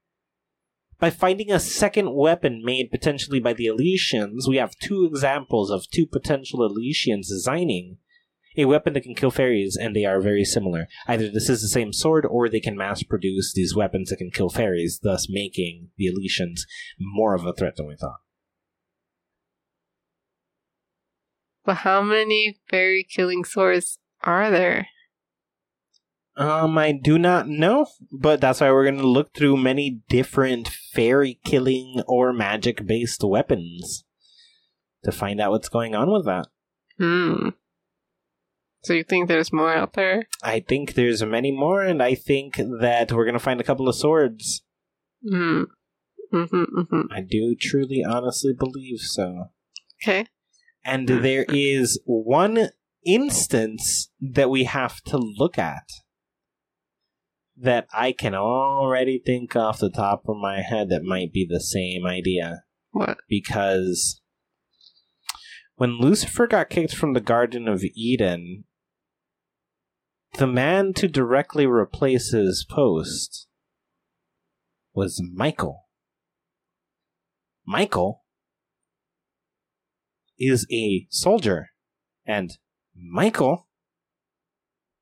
[0.99, 5.89] By finding a second weapon made potentially by the Elysians, we have two examples of
[5.89, 7.97] two potential Elysians designing
[8.57, 10.87] a weapon that can kill fairies, and they are very similar.
[11.07, 14.31] Either this is the same sword, or they can mass produce these weapons that can
[14.31, 16.61] kill fairies, thus making the Elysians
[16.97, 18.21] more of a threat than we thought.
[21.65, 24.87] But how many fairy killing swords are there?
[26.37, 30.67] Um, I do not know, but that's why we're going to look through many different
[30.67, 34.03] fairy killing or magic based weapons
[35.03, 36.47] to find out what's going on with that.
[36.97, 37.49] Hmm.
[38.83, 40.27] So you think there's more out there?
[40.43, 43.87] I think there's many more, and I think that we're going to find a couple
[43.87, 44.61] of swords.
[45.27, 45.63] Hmm.
[46.33, 47.01] Mm-hmm, mm-hmm.
[47.11, 49.51] I do truly, honestly believe so.
[50.03, 50.27] Okay.
[50.83, 52.69] And there is one
[53.05, 55.83] instance that we have to look at
[57.57, 61.61] that I can already think off the top of my head that might be the
[61.61, 62.63] same idea.
[62.91, 63.17] What?
[63.27, 64.21] because
[65.75, 68.63] when Lucifer got kicked from the Garden of Eden,
[70.37, 73.47] the man to directly replace his post
[74.93, 75.87] was Michael.
[77.65, 78.23] Michael
[80.39, 81.71] is a soldier,
[82.25, 82.57] and
[82.95, 83.67] Michael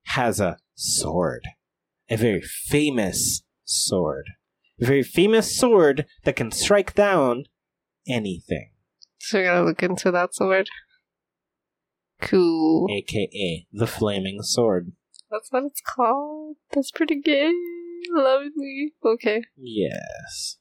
[0.06, 1.44] has a sword.
[2.14, 4.26] A very famous sword.
[4.80, 7.46] A very famous sword that can strike down
[8.08, 8.70] anything,
[9.18, 10.70] So we gotta look into that sword.
[12.22, 12.88] Cool.
[12.92, 14.92] aka the flaming sword.
[15.32, 16.58] That's what it's called.
[16.72, 17.52] That's pretty gay.
[18.14, 18.94] Lovely.
[19.04, 19.42] Okay.
[19.58, 20.58] Yes.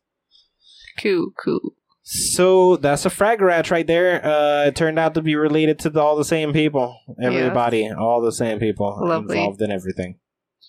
[0.98, 1.74] Cool, cool.
[2.00, 4.24] So that's a Fragarach right there.
[4.24, 6.98] Uh, it turned out to be related to the, all the same people.
[7.22, 9.36] Everybody, all the same people Lovely.
[9.36, 10.18] involved in everything.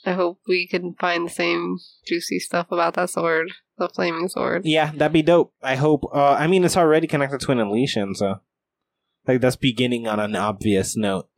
[0.06, 3.52] I hope we can find the same juicy stuff about that sword.
[3.78, 4.66] The flaming sword.
[4.66, 5.54] Yeah, that'd be dope.
[5.64, 6.04] I hope.
[6.14, 8.42] Uh, I mean, it's already connected to an Elysian, so
[9.28, 11.30] like that's beginning on an obvious note.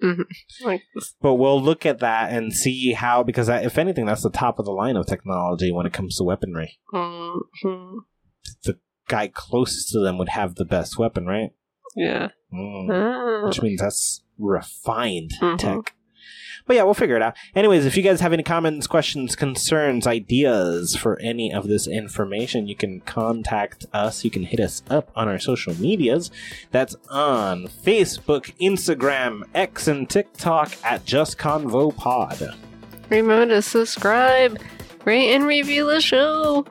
[0.64, 0.82] Like,
[1.22, 4.58] But we'll look at that and see how, because that, if anything, that's the top
[4.60, 6.80] of the line of technology when it comes to weaponry.
[6.94, 7.98] mm-hmm.
[8.64, 11.52] The guy closest to them would have the best weapon, right?
[11.96, 12.30] Yeah.
[12.54, 12.90] Mm.
[12.92, 13.48] Ah.
[13.48, 15.58] Which means that's refined Mhm.
[15.58, 15.96] tech.
[16.66, 17.36] But yeah, we'll figure it out.
[17.56, 22.68] Anyways, if you guys have any comments, questions, concerns, ideas for any of this information,
[22.68, 24.24] you can contact us.
[24.26, 26.32] You can hit us up on our social medias.
[26.72, 32.56] That's on Facebook, Instagram, X, and TikTok at Just Convo Pod.
[33.10, 34.60] Remember to subscribe,
[35.04, 36.66] rate, and review the show.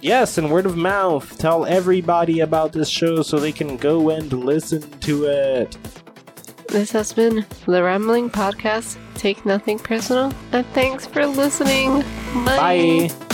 [0.00, 1.38] Yes, and word of mouth.
[1.38, 5.76] Tell everybody about this show so they can go and listen to it.
[6.74, 8.98] This has been the Rambling Podcast.
[9.14, 12.00] Take nothing personal, and thanks for listening.
[12.44, 13.10] Bye.
[13.12, 13.33] Nine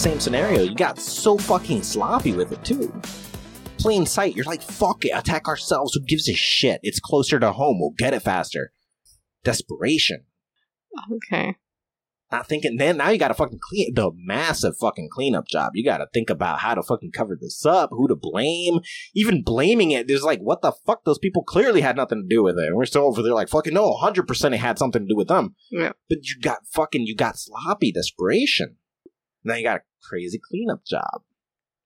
[0.00, 0.62] same scenario.
[0.62, 2.90] You got so fucking sloppy with it too.
[3.76, 5.94] Plain sight, you're like, fuck it, attack ourselves.
[5.94, 6.80] Who gives a shit?
[6.82, 7.78] It's closer to home.
[7.78, 8.72] We'll get it faster.
[9.44, 10.24] Desperation.
[11.12, 11.56] Okay.
[12.32, 12.76] Not thinking.
[12.76, 15.72] Then now you got to fucking clean the massive fucking cleanup job.
[15.74, 18.80] You got to think about how to fucking cover this up, who to blame.
[19.14, 21.04] Even blaming it, there's like, what the fuck?
[21.04, 22.68] Those people clearly had nothing to do with it.
[22.68, 25.16] And we're still over there like, fucking no, hundred percent it had something to do
[25.16, 25.56] with them.
[25.70, 25.92] Yeah.
[26.08, 28.76] But you got fucking, you got sloppy desperation.
[29.44, 31.22] Now you got a crazy cleanup job.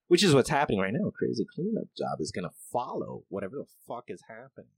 [0.09, 1.09] Which is what's happening right now.
[1.09, 4.71] A crazy cleanup job is gonna follow whatever the fuck is happening.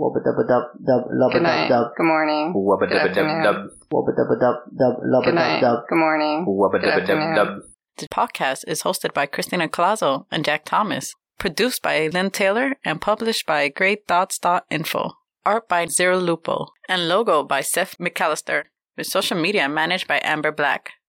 [0.00, 1.68] Wubba dubba dub dub lubba Good dub night.
[1.68, 2.54] dub Good morning.
[2.54, 3.42] Wubba Good dubba dub afternoon.
[3.42, 3.56] dub.
[3.92, 5.60] wubba dubba dub dub lubba Good dub night.
[5.60, 6.46] dub Good morning.
[6.46, 7.34] Wubba Good dubba dub afternoon.
[7.34, 7.48] dub.
[7.96, 13.00] The podcast is hosted by Christina Colazo and Jack Thomas, produced by Lynn Taylor, and
[13.00, 15.10] published by GreyThoughts.info.
[15.44, 18.64] Art by Zero Lupo, and logo by Seth McAllister,
[18.96, 20.90] with social media managed by Amber Black.